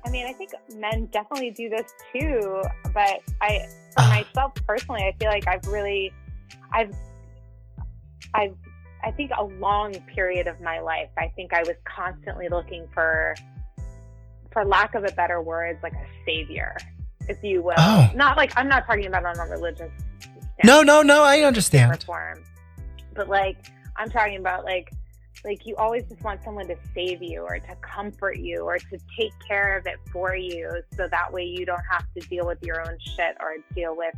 [0.04, 2.64] I mean, I think men definitely do this too.
[2.94, 4.10] But I, for Ah.
[4.10, 6.12] myself personally, I feel like I've really,
[6.74, 6.92] I've,
[8.34, 8.56] I've,
[9.04, 13.36] I think a long period of my life, I think I was constantly looking for,
[14.52, 16.76] for lack of a better word, like a savior,
[17.30, 17.76] if you will.
[17.78, 18.10] Oh.
[18.16, 19.92] Not like I'm not talking about on a religious.
[20.64, 22.44] No no no i understand form.
[23.14, 23.58] But like
[23.98, 24.92] I'm talking about like
[25.44, 28.98] like you always just want someone to save you or to comfort you or to
[29.18, 32.60] take care of it for you so that way you don't have to deal with
[32.62, 34.14] your own shit or deal with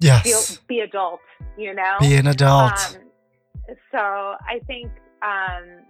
[0.00, 1.20] yes feel, be adult,
[1.56, 1.96] you know?
[2.00, 4.90] be an adult Um, so I think,
[5.22, 5.84] um,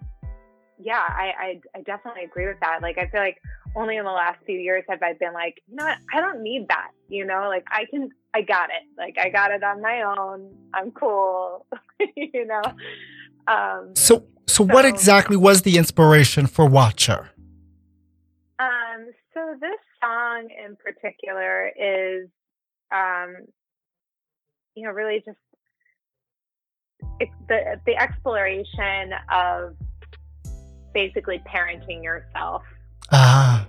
[0.83, 2.81] yeah, I, I, I definitely agree with that.
[2.81, 3.41] Like, I feel like
[3.75, 5.97] only in the last few years have I been like, you know what?
[6.13, 6.91] I don't need that.
[7.09, 8.83] You know, like I can, I got it.
[8.97, 10.53] Like I got it on my own.
[10.73, 11.65] I'm cool.
[12.15, 12.61] you know?
[13.47, 17.31] Um, so so what exactly was the inspiration for watcher
[18.59, 22.29] Um, so this song in particular is,
[22.91, 23.35] um,
[24.75, 25.37] you know, really just
[27.19, 29.75] it's the the exploration of
[30.93, 32.63] basically parenting yourself.
[33.11, 33.67] ah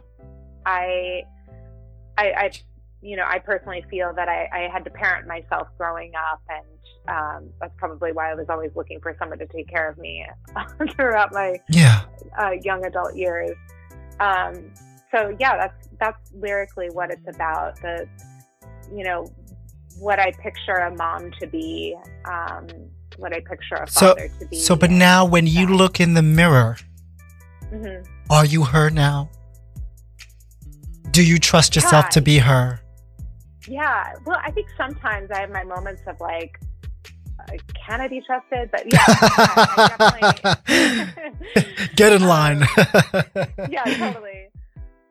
[0.66, 1.22] I,
[2.16, 2.50] I, I,
[3.02, 6.64] you know, I personally feel that I, I had to parent myself growing up, and
[7.08, 10.24] um, that's probably why I was always looking for someone to take care of me
[10.96, 12.02] throughout my yeah
[12.38, 13.50] uh, young adult years.
[14.20, 14.72] Um,
[15.10, 17.76] so yeah, that's that's lyrically what it's about.
[17.82, 18.08] The
[18.94, 19.30] you know
[19.98, 21.94] what I picture a mom to be,
[22.24, 22.66] um,
[23.18, 24.56] what I picture a So- father to be.
[24.56, 25.76] so but now when you Yeah.
[25.76, 26.76] look in the mirror
[27.70, 29.28] hmm are you her now
[31.10, 32.10] do you trust yourself Yeah.
[32.10, 32.80] to be her
[33.66, 36.60] yeah, well, I think sometimes I have my moments of like,
[37.40, 37.56] uh,
[37.86, 38.70] can I be trusted?
[38.70, 41.84] But yeah, I definitely.
[41.96, 42.60] get in line
[43.70, 44.48] yeah, totally.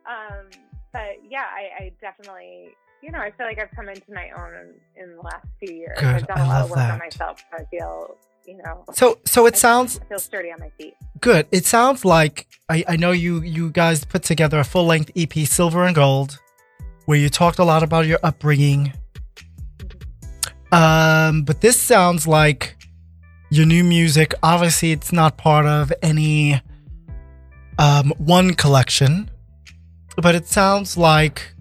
[0.06, 0.50] Um,
[0.92, 4.54] but yeah, I, I definitely, you know, I feel like I've come into my own
[4.54, 5.98] in, in the last few years.
[6.00, 6.16] Good.
[6.16, 8.84] I've done a lot of work on myself, so I feel you know.
[8.94, 10.94] So so it I- sounds feel sturdy on my feet.
[11.22, 11.48] good.
[11.52, 15.34] It sounds like I, I know you you guys put together a full length EP,
[15.48, 16.40] Silver and Gold,
[17.06, 18.94] where you talked a lot about your upbringing.
[20.72, 22.76] Um, but this sounds like
[23.52, 24.34] your new music.
[24.42, 26.62] Obviously, it's not part of any
[27.78, 29.30] um, one collection,
[30.18, 31.54] but it sounds like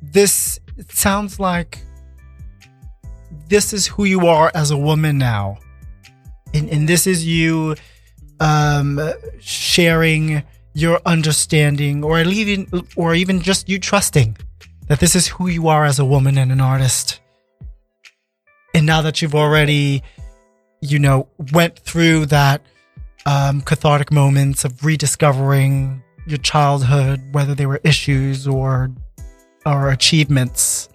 [0.00, 0.60] this.
[0.76, 1.78] It sounds like
[3.48, 5.58] this is who you are as a woman now,
[6.54, 7.74] and and this is you
[8.40, 9.00] um,
[9.40, 10.42] sharing
[10.72, 14.36] your understanding, or even or even just you trusting
[14.88, 17.20] that this is who you are as a woman and an artist.
[18.74, 20.02] And now that you've already,
[20.80, 22.60] you know, went through that
[23.24, 28.90] um, cathartic moments of rediscovering your childhood, whether they were issues or
[29.64, 30.88] or achievements,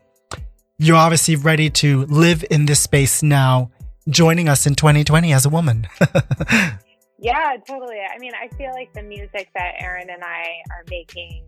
[0.78, 3.72] you're obviously ready to live in this space now,
[4.10, 5.88] joining us in 2020 as a woman.
[7.22, 8.00] Yeah, totally.
[8.00, 11.44] I mean, I feel like the music that Aaron and I are making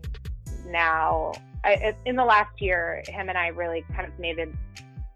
[0.68, 1.32] now,
[1.64, 4.50] I, in the last year, him and I really kind of made it.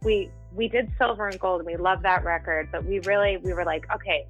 [0.03, 2.69] We we did silver and gold, and we love that record.
[2.71, 4.27] But we really we were like, okay,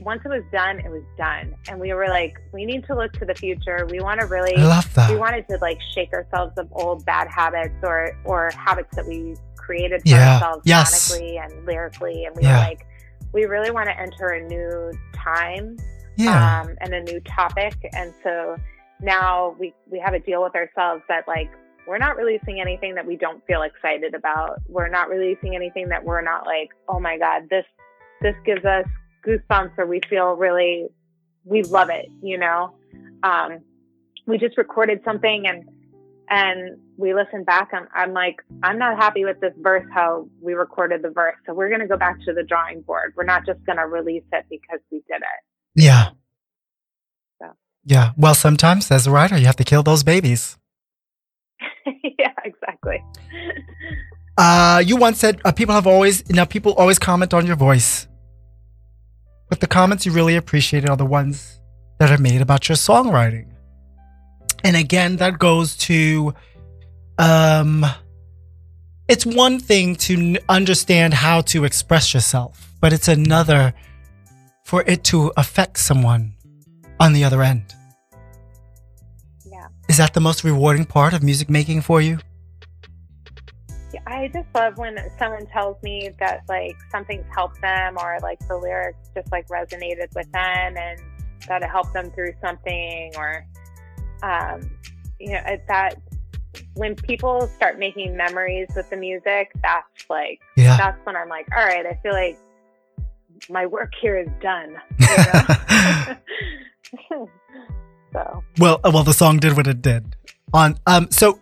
[0.00, 3.12] once it was done, it was done, and we were like, we need to look
[3.14, 3.86] to the future.
[3.90, 4.54] We want to really.
[4.54, 8.94] I love we wanted to like shake ourselves of old bad habits or or habits
[8.94, 9.34] that we
[9.64, 10.34] created for Yeah.
[10.34, 11.12] ourselves Yes.
[11.12, 12.52] sonically and lyrically and we Yeah.
[12.58, 12.86] were like
[13.32, 15.76] we really want to enter a new time
[16.16, 16.60] Yeah.
[16.60, 18.56] um, and a new topic and so
[19.00, 21.50] now we we have a deal with ourselves that like
[21.86, 26.02] we're not releasing anything that we don't feel excited about we're not releasing anything that
[26.04, 27.66] we're not like oh my god this
[28.22, 28.86] this gives us
[29.26, 30.86] goosebumps or we feel really
[31.44, 32.74] we love it you know
[33.22, 33.58] um,
[34.26, 35.68] we just recorded something and
[36.30, 40.54] and we listened back and I'm like, I'm not happy with this verse, how we
[40.54, 41.36] recorded the verse.
[41.46, 43.14] So we're going to go back to the drawing board.
[43.16, 45.82] We're not just going to release it because we did it.
[45.82, 46.10] yeah.
[47.40, 47.48] So.
[47.84, 48.12] Yeah.
[48.16, 50.56] Well, sometimes as a writer, you have to kill those babies.
[52.18, 53.02] yeah, exactly.
[54.36, 58.08] Uh, you once said uh, people have always now people always comment on your voice,
[59.48, 61.60] but the comments you really appreciated are the ones
[62.00, 63.53] that are made about your songwriting.
[64.64, 66.34] And again, that goes to,
[67.18, 67.84] um,
[69.06, 73.74] it's one thing to understand how to express yourself, but it's another
[74.64, 76.32] for it to affect someone
[76.98, 77.74] on the other end.
[79.44, 79.66] Yeah.
[79.90, 82.18] Is that the most rewarding part of music making for you?
[83.92, 88.38] Yeah, I just love when someone tells me that like something's helped them or like
[88.48, 90.98] the lyrics just like resonated with them and
[91.48, 93.46] that it helped them through something or,
[94.24, 94.70] um,
[95.20, 95.94] you know, that
[96.74, 100.76] when people start making memories with the music, that's like, Yeah.
[100.76, 102.38] that's when I'm like, all right, I feel like
[103.50, 104.76] my work here is done.
[104.98, 105.06] You
[107.10, 107.10] know?
[108.12, 110.16] so Well, uh, well, the song did what it did.
[110.52, 111.40] On um, so,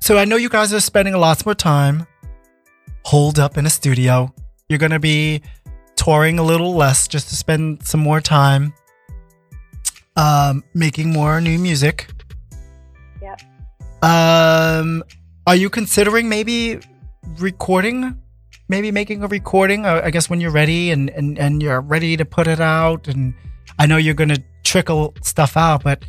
[0.00, 2.06] so I know you guys are spending a lot more time
[3.04, 4.32] holed up in a studio.
[4.68, 5.42] You're gonna be
[5.96, 8.72] touring a little less just to spend some more time,
[10.16, 12.08] um, making more new music.
[13.20, 13.40] Yep.
[14.02, 15.04] Um,
[15.46, 16.80] are you considering maybe
[17.38, 18.18] recording?
[18.68, 19.86] Maybe making a recording.
[19.86, 23.06] I guess when you're ready and, and and you're ready to put it out.
[23.08, 23.34] And
[23.78, 26.04] I know you're gonna trickle stuff out, but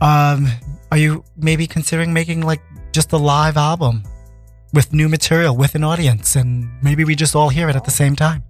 [0.00, 0.46] um,
[0.90, 2.62] are you maybe considering making like
[2.92, 4.04] just a live album
[4.72, 7.90] with new material with an audience, and maybe we just all hear it at the
[7.90, 8.44] same time?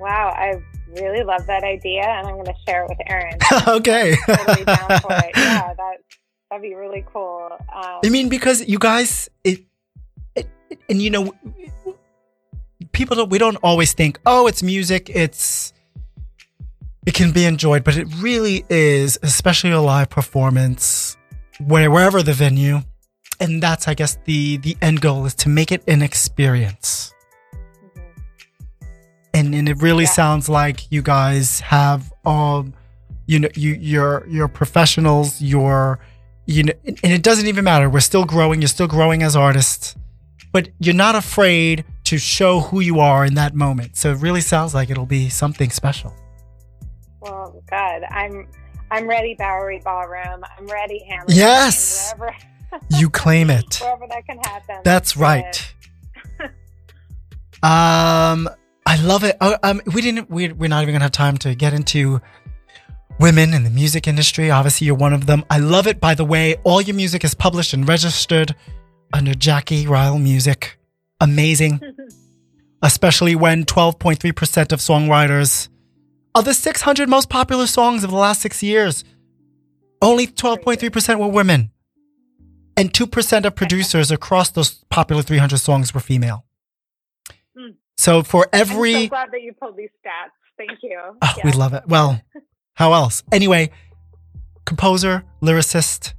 [0.00, 0.60] wow, I
[0.94, 3.38] really love that idea and I'm going to share it with Aaron.
[3.68, 4.16] okay.
[4.26, 5.30] totally down for it.
[5.36, 5.96] Yeah, that
[6.50, 7.48] that'd be really cool.
[7.74, 9.60] Um, I mean, because you guys, it,
[10.34, 10.48] it,
[10.88, 11.32] and you know,
[12.92, 13.30] people don't.
[13.30, 15.10] We don't always think, oh, it's music.
[15.10, 15.72] It's
[17.06, 21.16] it can be enjoyed, but it really is, especially a live performance,
[21.58, 22.80] where wherever the venue,
[23.40, 27.14] and that's, I guess, the the end goal is to make it an experience.
[29.60, 30.10] And and it really Yeah.
[30.10, 32.72] sounds like you guys have um,
[33.26, 35.40] you know, you you're you're professionals.
[35.40, 36.00] You're
[36.46, 37.88] you know, and it doesn't even matter.
[37.90, 38.60] We're still growing.
[38.62, 39.94] You're still growing as artists,
[40.52, 43.96] but you're not afraid to show who you are in that moment.
[43.96, 46.12] So it really sounds like it'll be something special.
[47.20, 48.48] Well, God, I'm
[48.90, 50.42] I'm ready, Bowery Ballroom.
[50.58, 51.36] I'm ready, Hamilton.
[51.36, 52.12] Yes!
[52.16, 52.36] Wherever,
[52.98, 53.78] You claim it.
[53.80, 54.76] wherever that can happen.
[54.84, 55.72] That's right.
[57.62, 58.48] Um,
[58.86, 59.36] I love it.
[59.40, 60.30] Oh, um, we didn't.
[60.30, 62.20] We, we're not even gonna have time to get into
[63.18, 64.50] women in the music industry.
[64.50, 65.44] Obviously, you're one of them.
[65.50, 66.00] I love it.
[66.00, 68.54] By the way, all your music is published and registered
[69.12, 70.78] under Jacque Ryal Music.
[71.20, 71.80] Amazing.
[72.82, 75.68] especially when 12.3% of songwriters
[76.34, 79.04] of the 600 most popular songs of the last six years,
[80.00, 81.70] only 12.3% were women.
[82.76, 86.44] And 2% of producers across those popular 300 songs were female.
[88.00, 90.32] So for every, I'm so glad that you pulled these stats.
[90.56, 90.98] Thank you.
[91.20, 91.82] Oh, we love it.
[91.86, 92.18] Well,
[92.74, 93.22] how else?
[93.30, 93.70] Anyway,
[94.64, 96.14] composer, lyricist,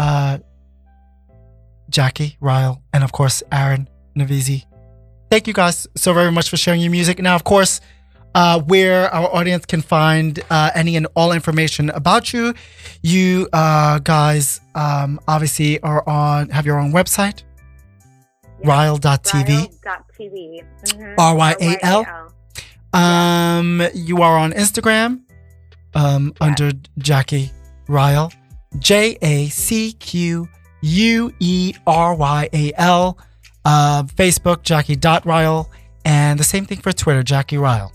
[0.00, 0.38] uh,
[1.88, 4.64] Jacque Ryal, and of course Aaron Nevezie.
[5.30, 7.20] Thank you guys so very much for sharing your music.
[7.20, 7.80] Now, of course,
[8.34, 12.54] uh, where our audience can find uh, any and all information about you,
[13.02, 17.49] you uh, guys um, obviously are on have your own website, Yeah.
[18.64, 19.70] Ryal.tv.
[19.84, 20.62] Ryal.tv.
[20.86, 21.14] Mhm.
[21.18, 22.04] R-Y-A-L?
[22.06, 22.26] R-Y-A-L.
[22.92, 25.20] Um, you are on Instagram,
[25.94, 26.46] um, Yeah.
[26.46, 27.50] under Jacque
[27.88, 28.32] Ryal,
[28.78, 30.48] J A C Q
[30.82, 33.18] U E R Y A L.
[33.64, 35.68] Uh, Facebook, Jacque dot Ryal,
[36.04, 37.92] and the same thing for Twitter, Jacque Ryal.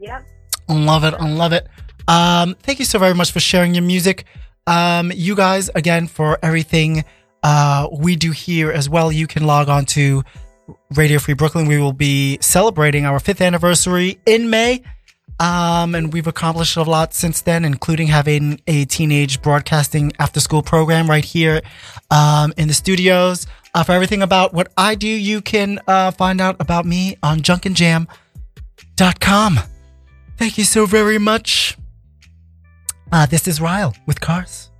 [0.00, 0.26] Yep.
[0.68, 1.14] I love it.
[1.14, 1.68] I love it.
[2.08, 4.24] Um, thank you so very much for sharing your music.
[4.66, 7.04] Um, you guys, again, for everything
[7.46, 10.24] uh, we do here as well, you can log on to
[10.96, 11.68] Radio Free Brooklyn.
[11.68, 14.82] We will be celebrating our fifth anniversary in May.
[15.38, 20.60] Um, and we've accomplished a lot since then, including having a teenage broadcasting after school
[20.60, 21.60] program right here
[22.10, 23.46] um, in the studios.
[23.74, 27.42] Uh, for everything about what I do, you can uh, find out about me on
[27.42, 29.60] junkandjam.com.
[30.36, 31.78] Thank you so very much.
[33.12, 34.72] Uh, this is Ryal with Cars.